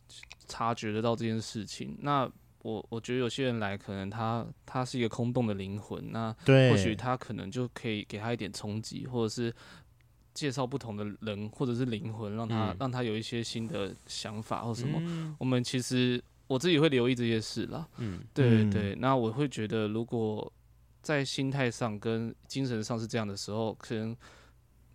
[0.47, 1.97] 察觉得到这件事情。
[2.01, 2.29] 那。
[2.67, 9.53] 我我觉得有些人来，可能他他是一个空洞的灵魂，那或许他可能就可以给他一点冲击，或者是
[10.33, 14.99] 介绍不同的人，或者是灵魂，让他、嗯、让他有一些新的想法或什么。
[15.01, 17.87] 嗯、我们其实我自己会留意这些事啦。
[17.99, 18.95] 嗯，对对对。
[18.95, 20.51] 那我会觉得，如果
[21.01, 24.13] 在心态上跟精神上是这样的时候，可能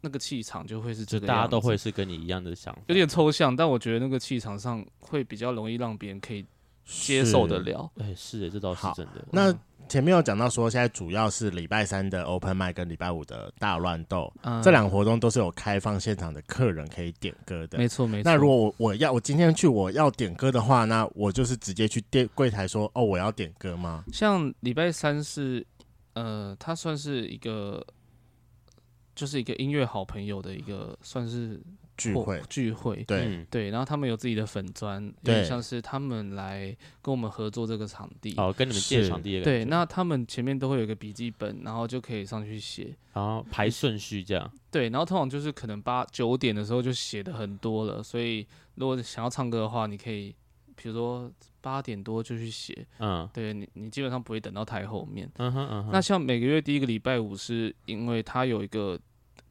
[0.02, 1.26] 那个气场就会是这个。
[1.26, 6.44] 大家都会是跟你一样的想法，有点抽象，但我觉得那个气场上会比较容易让别人可以。
[6.84, 9.24] 接受得了，哎，是哎，这倒是真的。
[9.30, 9.52] 那
[9.88, 17.76] 前面有讲到说，现在主要是礼拜三的 Open Mic 跟礼拜五的大乱斗，这两个活动都是有开放现场的客人可以点歌的。
[17.76, 18.30] 没错，没错。
[18.30, 24.04] 那如果我我要我今天去我要点歌的话，那我就是直接去店柜台说，哦，我要点歌吗？
[24.12, 25.66] 像礼拜三是，
[26.14, 27.84] 呃，它算是一个，
[29.14, 31.60] 就是一个音乐好朋友的一个，算是。
[31.96, 50.34] 聚会聚会，对、嗯、对，然后他们有自己的粉专，对，像是他们来跟我们合作这个场地，哦，跟你们借场地，对，那他们前面都会有一个笔记本，然后就可以上去写，然后排顺序这样，对，然后通常就是可能八九点的时候就写的很多了，所以如果想要唱歌的话，你可以，
[50.74, 51.30] 比如说
[51.60, 58.98] 八点多就去写，嗯，对你，你基本上不会等到太后面，嗯哼嗯哼，那像每个月第一个礼拜五，是因为他有一个。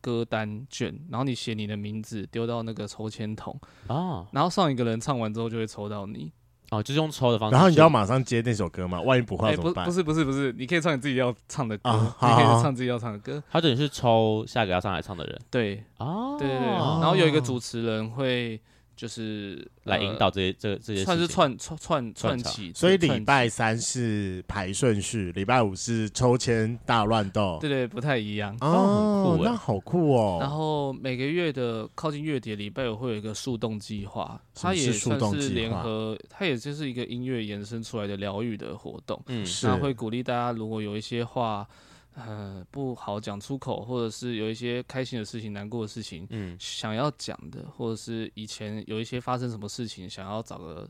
[0.02, 6.32] 歌单卷，然后你写你的名字，丢到那个抽签筒啊，然后上一个人唱完之后就会抽到你
[6.72, 7.54] 哦，就是用抽的方式。
[7.54, 9.86] 然后你就要马上接那首歌嘛，万一不会怎么办？
[9.86, 11.92] 不是不是不是，你可以唱你自己要唱的歌，
[12.22, 13.42] 你可以唱自己要唱的歌。
[13.52, 18.60] 他等于是抽下一个要上来唱的人，对哦，对对对，然后有一个主持人会。
[19.02, 22.72] 就是来引导这些、这这些，算是串串串串起。
[22.76, 27.58] 所以礼拜三是排顺序，礼拜五是抽签大乱斗。
[27.60, 30.38] 对对，不太一样哦，那好酷哦。
[30.40, 39.20] 然后每个月的靠近月底礼拜五会有一个树洞计划，它也算是联合，它也就是一个音乐延伸出来的疗愈的活动。
[39.26, 41.68] 嗯，那会鼓励大家，如果有一些话。
[42.14, 50.90] 呃，不好讲出口，或者是有一些开心的事情、难过的事情，嗯，想要讲的，或者是以前有一些发生什么事情，想要找个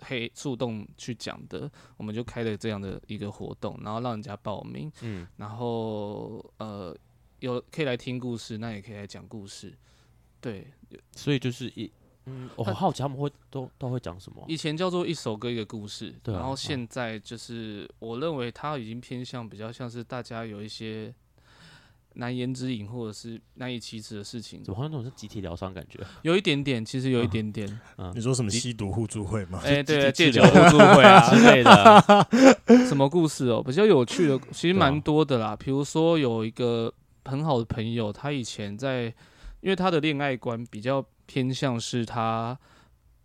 [0.00, 6.96] 黑树洞去讲的，我们就开了这样的一个活动，然后让人家报名，嗯，然后呃，
[7.40, 9.76] 有可以来听故事，那也可以来讲故事。
[10.40, 10.66] 对，
[11.14, 11.90] 所以就是一。
[12.26, 14.44] 嗯，我很好奇他们会都都会讲什么？
[14.48, 21.14] 以前叫做一首歌一个故事，对啊，然后现在就是我认为他已经偏向比较像是大家有一些
[22.14, 26.00] 难言之隐或者是难以启齿的事情，怎么好像那种是集体疗伤感觉？
[26.22, 27.68] 有一点点，其实有一点点。
[27.98, 29.60] 嗯， 你说什么吸毒互助会吗？
[29.62, 32.26] 哎、欸，对，戒酒互助会啊 之类的。
[32.88, 33.62] 什么故事哦？
[33.62, 35.54] 比较有趣的，其实蛮多的啦。
[35.54, 36.92] 比如说有一个
[37.26, 39.04] 很好的朋友，他以前在，
[39.60, 41.06] 因为他的恋爱观比较。
[41.26, 42.58] 偏向是他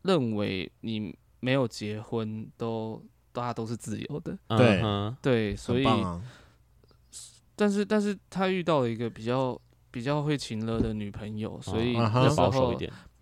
[0.01, 4.81] 认为你没有结婚都大家都是自由的，对
[5.21, 5.85] 对，所以，
[7.55, 12.75] 但是但是他遇到了一个比较比较会情勒的女朋友，所以那时候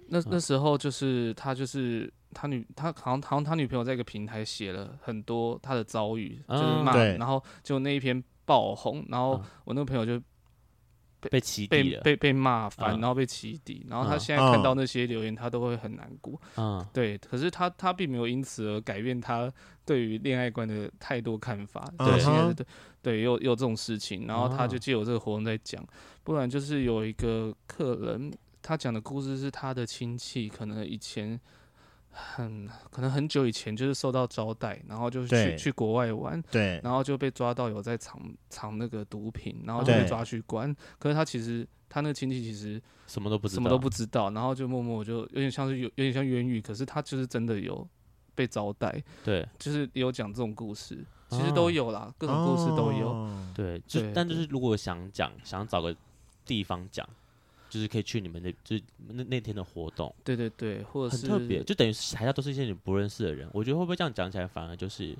[0.07, 10.21] 那那时候就是他就是他女他好像好像他女朋友在一个平台写了很多他的遭遇，就是骂，然后就那一篇爆红，然后我那个朋友就。
[11.22, 16.39] 被起被被被骂烦，然后被起底，然后他现在看到那些留言，他都会很难过。
[16.55, 17.17] 嗯，对。
[17.17, 19.51] 可是他他并没有因此而改变他
[19.86, 21.91] 对于恋爱观的太多看法。
[21.97, 22.65] 对，现在对
[23.01, 25.84] 对，有有这种事情，然后他就借由这个活动在讲。
[26.24, 31.39] 不然就是有一个客人，他讲的故事是他的亲戚，可能以前。
[32.12, 40.76] 很可能很久以前就是受到招待，然后就去去国外玩，对，然后就被抓到有在藏藏那个毒品，然后就被抓去关。
[40.97, 47.88] 可是他其实他那个亲戚其实什么都不知道，什么都不知道，然后就默默就有点像是有有点像冤狱，可是他就是真的有
[48.36, 55.95] 被招待，对，就是有讲这种故事，其实都有啦，各种故事都有，哦、对，就但就是如果想讲，想找个
[56.45, 57.07] 地方讲。
[57.70, 60.13] 就是可以去你们那，就是那那天的活动。
[60.24, 63.49] 对对对，或者是很特别，就等于台下都是一些你不认识的人。
[63.53, 65.15] 我觉得会不会这样讲起来，反而就是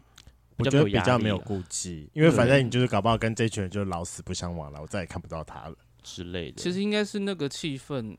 [0.58, 6.58] 我觉得比较没有顾忌，因为反正你就是搞不好跟这群人就老死不相往来，我再也看不到他了之类的。
[6.58, 8.18] 其实应该是那个气氛。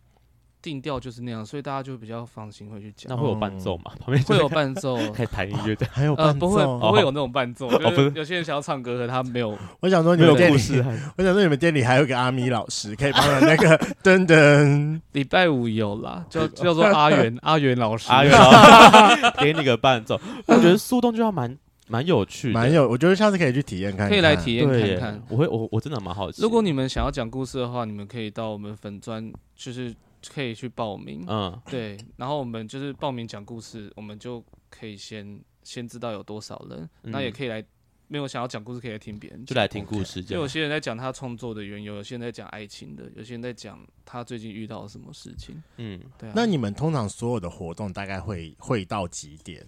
[0.63, 3.07] 定调就是那样，所以大家就比较放心会去讲。
[3.09, 3.93] 那会有伴奏吗？
[3.99, 5.87] 旁边会 有伴奏，可以弹音乐的。
[5.91, 7.71] 还有呃，不会不会有那种伴奏。
[7.71, 9.57] 就是有些人想要唱歌，可他没有。
[9.81, 10.57] 我想说你们店里，
[11.17, 15.01] 我想说你们店里还有个阿咪老师，可以帮他那个噔噔。
[15.13, 20.21] 礼拜五有啦，叫叫做阿元阿元老师，阿元老师给你个伴奏。
[20.47, 21.57] 我觉得速冻就要蛮
[21.89, 22.89] 蛮有趣，蛮有。
[22.89, 25.23] 我觉得下次可以去体验看，可以来体验看看。
[25.29, 26.43] 我会我我真的蛮好奇。
[26.43, 29.95] 如果你们想要讲故事的话，你们可以到我们粉专，就是。
[30.29, 37.65] 可以去报名，嗯，对，然后我们就是报名讲故事，我们就可以先先知道有多少人，嗯、那也可以来，
[38.07, 40.23] 没有想要讲故事可以来听别人，就来听故事。
[40.23, 45.63] 就有些人在讲他创作的缘由，有些人在讲爱情的，有些人在讲他最近遇到了什么事情。
[45.79, 46.33] 嗯，对啊。
[46.37, 49.67] 那你们通常所有的活动大概会会到几点？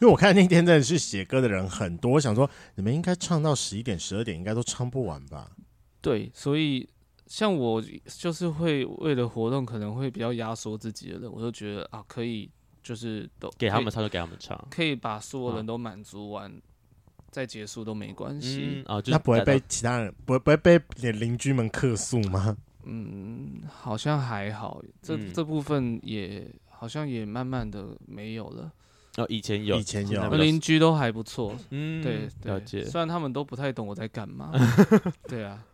[0.00, 5.50] 因为我看那天真的是写歌的人很多，我想说你们应该唱到十一点、十二点，应该都唱不完吧？
[6.02, 6.86] 对，所以。
[7.26, 12.48] 像我就是会为了活动可能会比较压缩自己的人，我就觉得啊，可以
[12.82, 16.54] 就是都给他们唱就给他们唱，可以把所有人都满足完，啊、
[17.30, 18.84] 再结束都没关系。
[18.86, 22.56] 嗯啊，那不会被其他人不会不会被你邻居们客诉吗？
[22.88, 28.72] 嗯，好像还好，这、嗯、这部分也好像也慢慢的没有了。
[29.16, 31.58] 哦，以前有，以前有，邻居都还不错。
[31.70, 32.84] 嗯，对，了解。
[32.84, 34.52] 虽然他们都不太懂我在干嘛。
[35.26, 35.64] 对啊。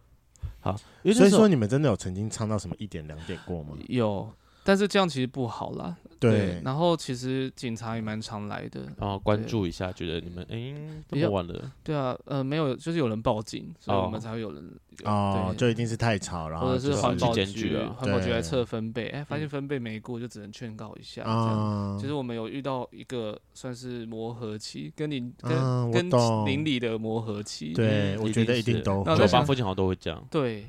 [0.62, 0.74] 好，
[1.12, 3.76] 所以说你们真的有曾经唱到什么一点两点过吗？
[3.88, 4.32] 有。
[4.64, 5.96] 但是这样其实不好啦。
[6.18, 10.72] 对，对，然后其实警察也蛮常来的，然后关注一下，觉得你们哎，
[11.08, 11.72] 这么晚了。
[11.82, 14.72] 对啊，呃，没有，就是有人报警，所以我们才会有人。
[15.04, 21.24] 哦，就一定是太吵，然后或者是环保局，环保局来测分贝，哎，发现分贝没过，就只能劝告一下。
[21.24, 26.10] 这样，其实我们有遇到一个算是磨合期，跟你跟跟
[26.46, 27.72] 邻里的磨合期。
[27.72, 30.24] 对，我觉得一定都，酒吧附近好像都会这样。
[30.30, 30.66] 对。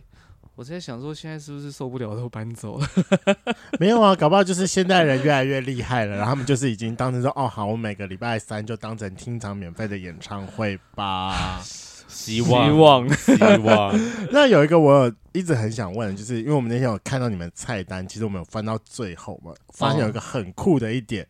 [0.55, 2.87] 我在想说，现在是不是受不了都搬走了？
[3.79, 11.59] 没有啊，搞不好就是现代人越来越厉害了，然后他们就是已经当成说，哦，好，我每个礼拜三就当成听场免费的演唱会吧。
[12.07, 13.33] 希望， 希
[13.63, 13.99] 望。
[14.31, 21.25] 那有一个我有一直很想问，就是因为我们那天有看到你们菜单，其实我们有翻到最后嘛，发现有一个很酷的一点，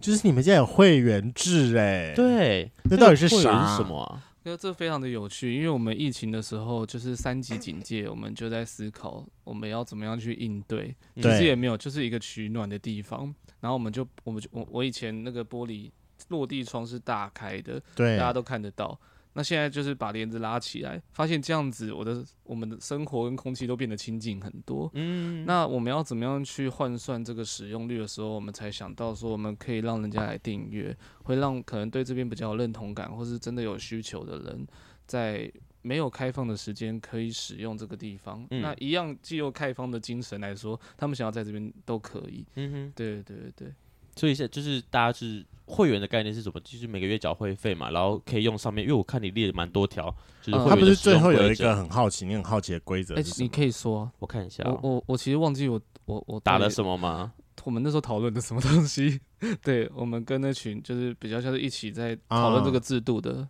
[0.00, 3.76] 就是你们现在有会员制，哎，对，那到底是啥？
[3.76, 4.18] 什么啊？
[4.44, 10.94] 因为这非常的有趣，因为我们疫情的时候就是三级警戒，我们就在思考我们要怎么样去应对。
[11.16, 13.34] 其实也没有，就是一个取暖的地方。
[13.60, 15.90] 然后我们就，我们就，我我以前那个玻璃
[16.28, 18.98] 落地窗是大开的，对，大家都看得到。
[19.34, 24.90] 那现在就是把帘子拉起来，发现这样子，我的我们的生活跟空气都变得清净很多。
[24.94, 34.66] 嗯，那我们要怎么样去换算这个使用率的时候，我们才想到说，我们可以让人家来订阅，会让可能对这边比较有认同感，或是真的有需求的人，
[35.06, 42.46] 在没有开放的时间可以使用这个地方，嗯、那一样既有开放的精神来说，他们想要在这边都可以。
[42.54, 43.74] 嗯哼，对对对对。
[44.16, 46.60] 所以现就是大家是会员的概念是什么？
[46.60, 48.84] 就是每个月缴会费嘛，然后可以用上面。
[48.84, 53.14] 因为我看你列了蛮多条，就是会员、嗯、他不是最后有一个很好奇，你很好奇的规则？
[53.16, 54.78] 哎、欸，你可以说，我看一下、喔。
[54.82, 57.32] 我我我其实忘记我我我打了什么吗？
[57.64, 59.20] 我们那时候讨论的什么东西？
[59.62, 63.32] 对，我们跟那群就是比较像是一起在讨论这个制度的。
[63.32, 63.48] 嗯、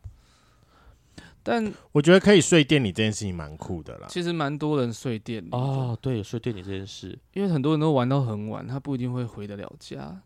[1.42, 4.06] 但我觉得可以睡店里这件事情蛮酷的啦。
[4.08, 10.22] 其实蛮多人睡店里哦，对，睡店里这件事，因为很多人都玩到很晚，他不一定会回得了家。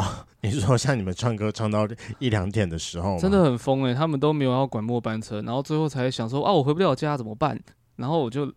[0.00, 1.86] 啊， 你说像你们唱歌唱到
[2.18, 3.94] 一两点的时候，真的很疯哎、欸。
[3.94, 7.58] 他们都没有要管末班车，然后最后才想说啊，我回不了家怎么办？
[7.96, 8.52] 然后我就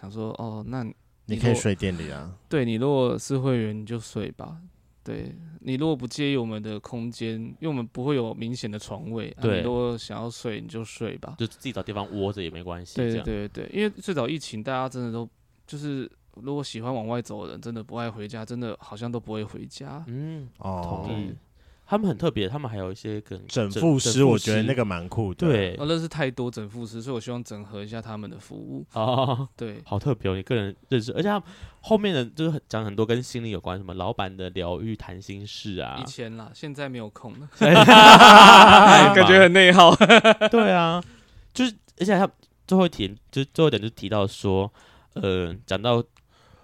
[0.00, 0.94] 想说哦，那你，
[1.26, 2.32] 你可以睡店里啊。
[2.48, 4.56] 对，你如果是会员，你就睡吧。
[5.02, 12.96] 对，你如果不介意我们的空间，因为我们不会有明显的床位，对，啊、你如果想要睡你就睡吧，就自己找地方窝着也没关系。
[12.96, 15.28] 对对对，因为最早疫情，大家真的都
[15.66, 16.10] 就是。
[16.42, 20.04] 如果喜欢往外走的人，真的不爱回家，真的好像都不会回家。
[20.06, 21.34] 嗯，哦，同意。
[21.88, 25.46] 他们很特别，他们还有一些跟整复师，我觉得那个蛮酷的。
[25.46, 28.84] 对，我认识太多整复师，所以我希望整合一下他们的服务。
[28.92, 31.40] 哦，对，好特别哦，你个人认识，而且他
[31.82, 35.96] 后面的就是讲很多跟心理有关，什么老板的疗愈谈心事啊。
[36.00, 39.94] 以前啦，现在没有空了， 感觉很内耗。
[40.50, 41.00] 对啊，
[41.54, 42.28] 就是而且他
[42.66, 44.68] 最后一点，就最后一点就提到说，
[45.14, 46.02] 呃，讲到。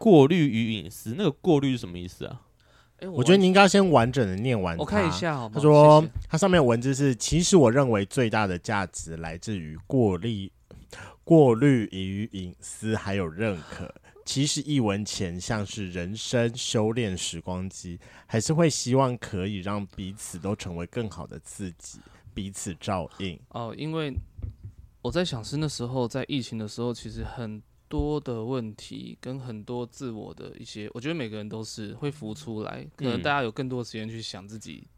[0.03, 2.43] 过滤与隐私，那个过滤是什么意思啊？
[2.97, 4.77] 欸、我，我觉得你应该先完整的念完。
[4.77, 5.53] 我看一下好，吗？
[5.55, 10.51] 他说，他上面的文字是：其实我认为最大的价值来自于过滤、
[11.23, 13.95] 过滤与隐私，还有认可。
[14.25, 22.01] 其实一文前像是人生修炼时光机，还是会希望可以让彼此都成为更好的自己，
[22.35, 23.39] 彼此照应。
[23.51, 24.13] 哦，因为
[25.01, 27.63] 我在想是那时候在疫情的时候，其实很。
[27.93, 34.89] 多的问题跟很多自我的一些，我觉得每个人都是会浮出来，可能大家有更多时间去想自己，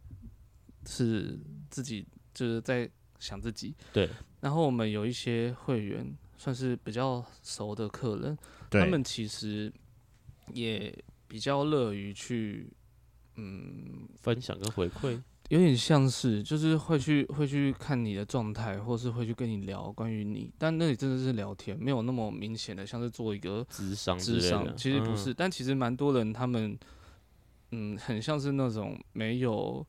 [0.86, 1.36] 是
[1.68, 2.88] 自己就是在
[3.18, 3.74] 想自己。
[3.92, 4.08] 对。
[4.40, 6.06] 然后我们有一些会员
[6.38, 8.38] 算是比较熟的客人，
[8.70, 9.72] 他们其实
[10.52, 12.70] 也比较乐于去
[13.34, 15.20] 嗯分享跟回馈。
[15.50, 26.76] 有点像是，就是会去会去看你的状态，或是会去跟你聊关于你，但那里真的是聊天，没有那么明显的像是做一个智商，智商其实不是，嗯、但其实蛮多人他们，
[27.72, 29.86] 嗯，很像是那种没有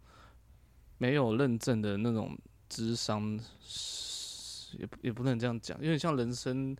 [0.97, 2.37] 没有认证的那种
[2.67, 3.39] 智商，
[4.77, 6.75] 也也不能这样讲，有点像人生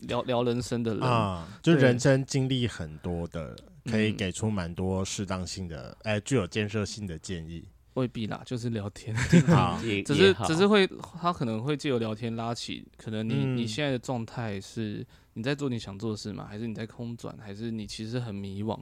[0.00, 7.64] 聊聊人生的人啊，就人生经历很多的，可以给出蛮多适当性的，哎、嗯欸，具有建设性的建议。
[7.96, 9.14] 未必啦，就是聊天，
[9.48, 10.86] 好只是只是会，
[11.20, 16.46] 他可能会借由聊天拉起，可能你、嗯、你现在的状态是你在做你想做的事吗？
[16.48, 17.34] 还是你在空转？
[17.40, 18.78] 还是你其实很迷惘？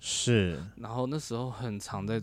[0.00, 2.22] 是，然后那时候很常在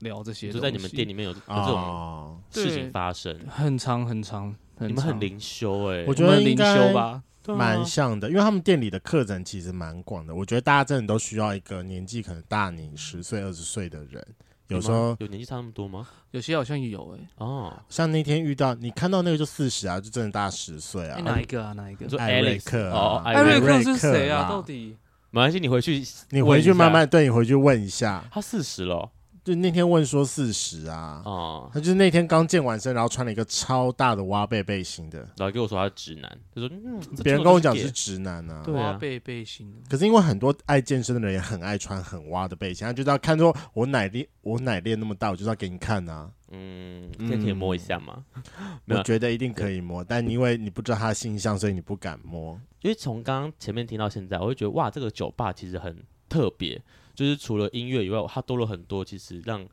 [0.00, 14.22] 聊这些，就在你们店里面有有这种事情发生，哦、很长很长，你们很灵修哎、欸，我觉得灵修吧，蛮像的，因为他们店里的客人其实蛮广的，我觉得大家真的都需要一个年纪可能大你十岁二十岁的人。
[14.68, 16.06] 有时候有年纪差那么多吗？
[16.30, 17.44] 有些好像有哎、欸。
[17.44, 21.22] 哦，像那天遇到你看到那个就四十啊，就真的大十岁啊、欸。
[21.22, 21.72] 哪一个啊？
[21.72, 22.06] 哪一个？
[22.18, 24.48] 艾瑞克哦，艾瑞克是谁啊？
[24.48, 24.96] 到底？
[25.30, 28.24] 没关系，你回去，你回去慢慢对，你回去问一下。
[28.30, 29.10] 他四十了。
[29.48, 39.74] 就那天问说四十啊，哦，他就是那天刚健完身，然后穿了一个超大的挖背背心的，然后跟我说他是直男，他说嗯，别人跟我讲是直男啊，对啊，挖背背心。
[39.88, 48.22] 可是因为很多爱健身的人也很爱穿很挖的背心，他就要看说我奶练我奶练那么大，我就要给你看啊，嗯，可以摸一下吗？
[48.86, 52.60] 我觉得一定可以摸，但因为你不知道他的性象，所以你不敢摸。
[52.82, 56.78] 因为从刚刚前面听到现在，我就觉得哇，这个酒吧其实很特别。
[57.18, 59.68] 就是除了音乐以外，它多了很多，其实让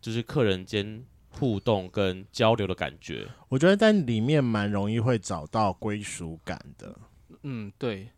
[0.00, 3.28] 就是客人间互动跟交流的感觉。
[3.50, 6.98] 我觉得在里面蛮容易会找到归属感的。
[7.42, 8.08] 嗯，对。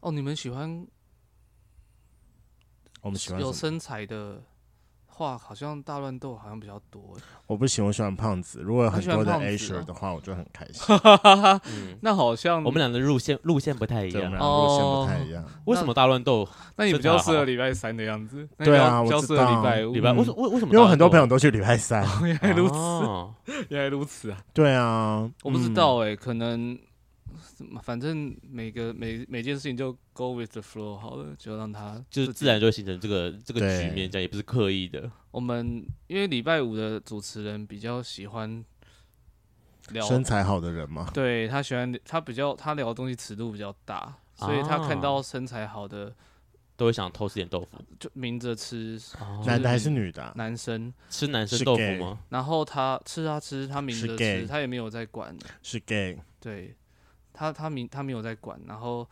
[0.00, 0.86] 哦，你们喜欢？
[3.00, 4.42] 我们喜欢有身材的。
[5.14, 7.00] 话好像大乱斗好像比较多，
[7.46, 8.60] 我不喜欢，我喜欢胖子。
[8.60, 10.82] 如果有很多的 Asher 的话，我就很开心。
[11.66, 15.44] 嗯， 那好像我们俩的路线路线不太一样，路线不太一样。
[15.66, 16.46] 为什么大乱斗？
[16.76, 18.48] 那你比较适合礼拜三的样子。
[18.58, 19.56] 对啊，我知道。
[19.56, 20.32] 礼拜五，礼拜为什？
[20.34, 20.74] 为为什么？
[20.74, 22.04] 因为很多朋友都去礼拜三。
[22.26, 24.38] 原来如此，原来如此啊！
[24.52, 26.76] 对啊，我不知道哎，可能。
[27.82, 35.10] 反正每个每每件事情就 go with the flow 好了，就让它就是自然就会形成这个这个局面，这样也不是刻意的。
[35.30, 38.64] 我们因为礼拜五的主持人比较喜欢
[39.90, 41.10] 聊身材好的人嘛？
[41.12, 46.14] 对，他喜欢他比较他聊的东西尺度比较大，所以他看到身材好的。
[46.76, 49.00] 都会想偷吃点豆腐，就明着吃。
[49.46, 50.32] 男的还是女的啊？
[50.34, 52.18] 男生吃男生豆腐吗？
[52.30, 55.32] 然后他吃啊吃，他明着吃，他也没有在管。
[55.62, 56.18] 是 gay。
[56.40, 56.74] 对，
[57.34, 58.58] 他他明他没有在管。
[58.66, 59.06] 然后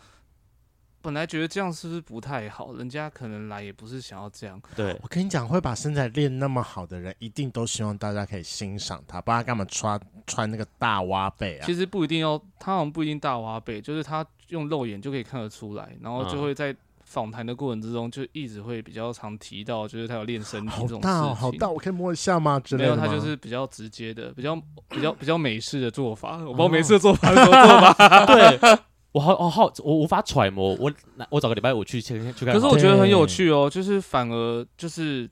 [1.02, 2.72] 本来觉得这样是不是不太好？
[2.74, 4.58] 人家可能来也不是想要这样。
[4.74, 11.66] 对，我跟你讲，会把身材练那么好的人，一定都希望大家可以欣赏他，不然他干嘛穿穿那个大挖背啊？
[11.66, 16.74] 其实不一定要，他好像不一定大挖背，就是他用肉眼就可以看得出来，然后就会在。
[17.12, 21.10] 访谈的过程之中，就一直会比较常提到，就是他有练身体这种事情。
[21.10, 22.58] 好大哦，好大，我可以摸一下吗？
[22.58, 22.96] 之类的？
[22.96, 24.56] 没有，他就是比较直接的，比较
[24.88, 26.38] 比较 比较美式的做法。
[26.38, 28.24] 我不知道美式的做法是什么做法。
[28.34, 28.78] 对，
[29.12, 30.74] 我好我好我无法揣摩。
[30.76, 30.90] 我
[31.28, 32.54] 我找个礼拜五去去去看。
[32.54, 35.28] 可是我觉得很有趣哦，就是反而就是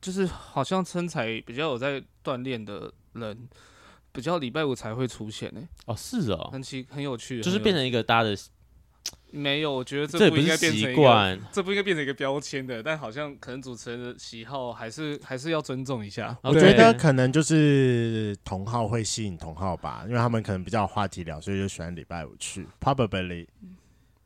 [0.00, 3.48] 就是好像身材比较有在锻炼的人，
[4.12, 5.60] 比较礼拜五才会出现呢。
[5.86, 8.36] 哦，是哦，很奇很有趣，就是变成一个大家的。
[9.32, 12.82] 没有，我觉得这不应该变成一个，这，不应该变成一个标签的。
[12.82, 16.36] 但好像可能主持人的喜好还是还是要尊重一下。
[16.44, 22.66] 我觉得可能就是同号会吸引同号吧，因为他们可能比较有话题聊，所以就喜欢礼拜五去。
[22.78, 23.46] Probably，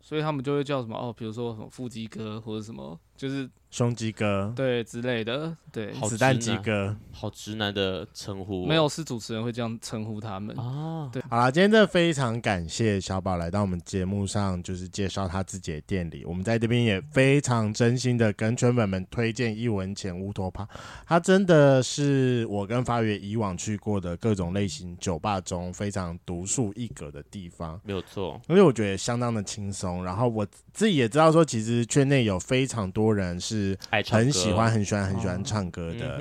[0.00, 3.48] 所以他们就会叫什么哦，比如说什么腹肌哥或者什么，就是。
[3.68, 11.10] 胸肌哥，对之类的，对，子弹鸡哥，好直男的称呼，没有，是主持人会这样称呼他们啊。
[11.12, 16.24] 对，好了，今天真的非常感谢小宝来到我们节目上，就是介绍他自己的店里。
[16.24, 20.66] 我们在这边也非常真心的跟圈粉们推荐一文钱乌托帕，
[21.04, 28.40] 他真的是我跟发源以往去过的各种类型酒吧中非常独树一格的地方，没有错。
[28.48, 33.76] 因为我觉得相当的轻松，然后我自己也知道说，其实圈内有非常多人是。
[34.10, 36.20] 很喜欢很喜欢很喜欢唱歌的，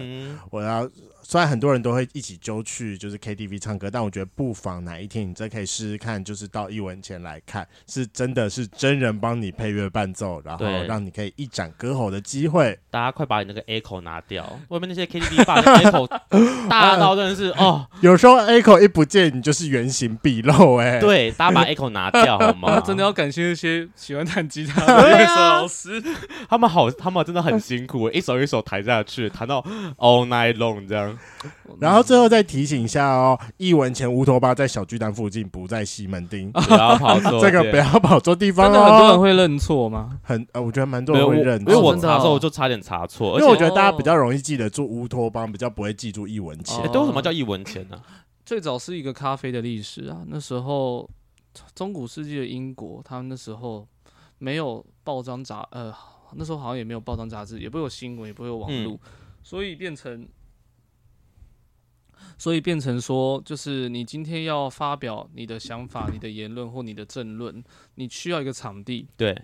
[0.50, 0.90] 我要。
[1.28, 12.78] 虽然很多人都会一起揪去就是 KTV 唱歌，但我觉得不妨哪一天你真可以试试看，就是到一文前来看，是真的是真人帮你配乐伴奏，然后让你可以一展歌喉的机会。
[12.92, 16.08] 大家快把你那个 echo 拿掉，外面那些 KTV 吧的 echo
[16.70, 21.00] 大到真的是哦，有时候 echo 一不见，你就是原形毕露哎、欸。
[21.00, 22.80] 对，大家把 echo 拿掉好吗？
[22.86, 26.00] 真的要感谢那些喜欢弹吉他的 乐手老师，
[26.48, 29.60] 他们好，他们真的很辛苦，一首一首弹下去，弹到
[29.98, 31.15] all night long 这样。
[31.80, 38.74] 然后最后再提醒一下哦，一文钱乌托邦在小巨蛋附近，不在西门町， 不要跑错，这个不要跑错地方哦。
[38.74, 40.20] 真的很多人会认错吗？
[40.24, 46.90] 很呃，我觉得蛮多人会认错，因为我查的时候我就差点查错，因为我觉得大家比较容易记得住乌托邦，比较不会记住一文钱。
[46.92, 48.02] 都什么叫一文钱呢？
[48.46, 51.10] 最早是一个咖啡的历史啊，那时候
[51.74, 53.88] 中古世纪的英国，他们那时候
[54.38, 55.94] 没有报章杂，呃，
[56.34, 59.00] 那时候好像也没有报章杂志，也不会有新闻，也不会有网络，
[59.44, 60.28] 所以变成。
[62.38, 67.64] 所以变成说，就是你今天要发表你的想法、你的言论或你的政论，
[67.96, 69.08] 你需要一个场地。
[69.18, 69.36] 对。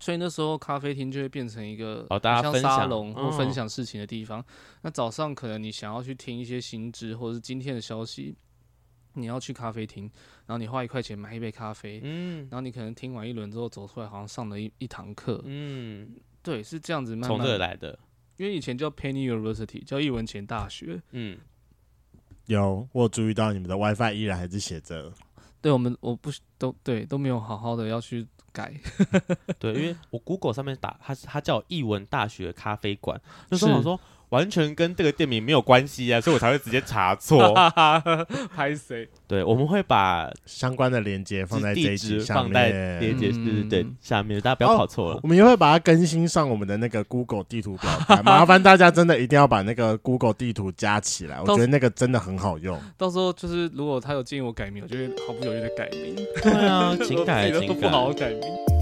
[0.00, 4.40] 所以那时候咖啡厅就会变成一个像大家沙龙或分享事情的地方。
[4.40, 4.44] 哦、
[4.82, 8.34] 那早上可能你想要去听一些新知或者是今天的消息，
[9.12, 10.10] 你要去咖啡厅，
[10.46, 17.96] 然后你花一块钱买一杯咖啡，嗯，然后你可能听完一轮之后走出来，好像上了一一堂课，嗯，对，是这样子慢慢，从这来的。
[18.38, 21.38] 因为以前叫 Penny University，叫一文前大学，嗯。
[22.46, 25.12] 有，我有注意到你们的 WiFi 依然还是写着。
[25.60, 28.72] 对，我们我不都对都没有好好的要去改。
[29.58, 33.20] 对，因为我 Google 上面打它，它叫艺文大学咖啡馆，
[33.50, 33.98] 就是我说。
[34.32, 37.54] 完全跟这个店名没有关系啊， 所以我才会直接查错。
[38.56, 39.06] 拍谁？
[39.28, 45.20] 对，我们会把相关的链接放在这一集放在链接，对对对，下面大家不要跑错了。
[45.22, 52.78] 我们也会把它更新上我们的那个 Google 地图表单， 麻烦大家真的一定要把那个 Google 地图加起来，我觉得那个真的很好用。
[52.96, 56.16] 到时候就是如果他有建议我改名，我就会毫不犹豫的改名。
[56.42, 58.81] 对啊，请改，请改，不好好改名。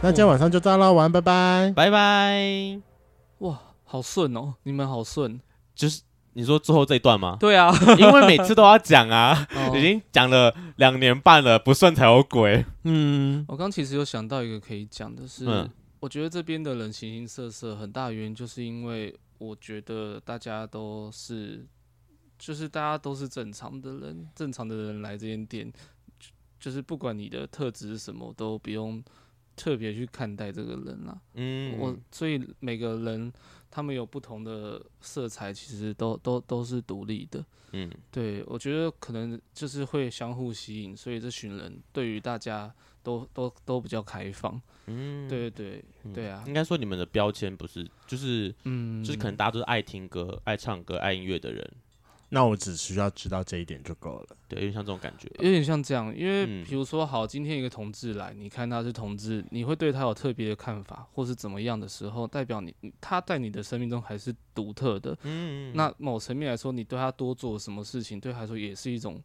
[0.00, 2.80] 那今天晚上就这样了，晚安，拜拜，拜拜。
[3.38, 5.40] 哇，好顺哦，你们好顺。
[5.74, 6.02] 就是
[6.34, 7.36] 你说最后这一段吗？
[7.40, 9.44] 对啊， 因为每次都要讲啊，
[9.74, 12.64] 已经讲了两年半了，不顺才有鬼。
[12.84, 15.68] 嗯，我刚其实有想到一个可以讲的是，嗯、
[15.98, 21.66] 我觉得这边的人形形色色，很大原因就是因为我觉得大家都是，
[22.38, 25.72] 就是大家都是正常的人，正常的人来这间店。
[26.60, 29.00] 就是不管你的特质是什么，都不用
[29.58, 31.20] 特别去看待这个人啦。
[31.34, 33.32] 嗯，我所以每个人
[33.70, 37.44] 他们有不同的色彩，其实都都都是独立的。
[37.72, 44.58] 嗯，对，我觉得可能就是会相互吸引，所以这群人对于大家都都都比较开放。
[44.86, 46.42] 嗯，对对对，对啊。
[46.46, 51.70] 应该说你们的标签不是，就是嗯，就是可能大家都是爱听歌、爱唱歌、爱音乐的人。
[52.30, 54.36] 那我只需要知道这一点就够了。
[54.46, 56.14] 对，有点像这种感觉，有点像这样。
[56.16, 65.16] 因为比如说，好，今天一个同志来，你看他是同志，你会对他有特别的看法，或是怎么样的时候，代表你他在你的生命中还是独特的。
[65.22, 65.72] 嗯。
[65.74, 69.22] 那某层面来说，你对他多做什么事情，对他来说也是一种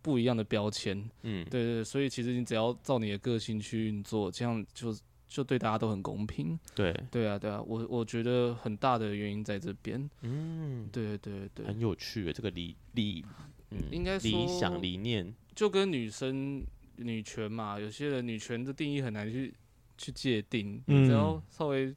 [0.00, 0.96] 不一样的标签。
[1.22, 1.84] 嗯，对对。
[1.84, 4.96] 所以其实你只要照你的个性去运作，这样就。
[5.28, 6.94] 就对大家都很公平，对。
[7.10, 13.24] 对啊对啊，我我觉得很大的原因在这边，嗯，对对对，很有趣，这个理理，
[13.70, 16.64] 嗯，应该说理想理念，就跟女生
[16.96, 19.52] 女权嘛，有些人女权的定义很难去
[19.98, 21.94] 去界定，嗯，你只要稍微。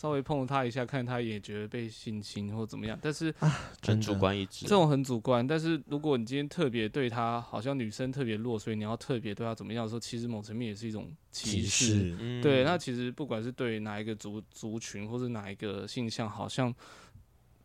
[0.00, 3.34] 稍微碰了他一下，看他也觉得被性侵或怎么样，但是
[3.82, 5.46] 很主观一致，这种很主观。
[5.46, 11.66] 但是如果你今天特别对他，好像女生特别弱，所以你要特别对他怎么样的时候，其实某层面也是一种歧视。
[11.66, 16.74] 歧视嗯、对，那其实不管是对哪一个族族群，或是哪一个性向，好像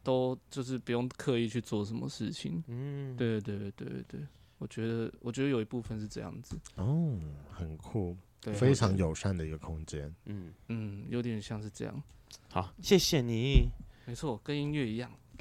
[0.04, 2.62] 都就是不用刻意去做什么事情。
[2.68, 4.20] 嗯，对对对对对对，
[4.58, 6.58] 我觉得我觉得有一部分是这样子。
[6.76, 7.18] 哦，
[7.50, 10.14] 很酷，对，非常友善的一个空间。
[10.26, 12.04] 嗯嗯，有点像是这样。
[12.50, 13.70] 好，谢谢你。
[14.06, 15.12] 没错，跟音乐一样。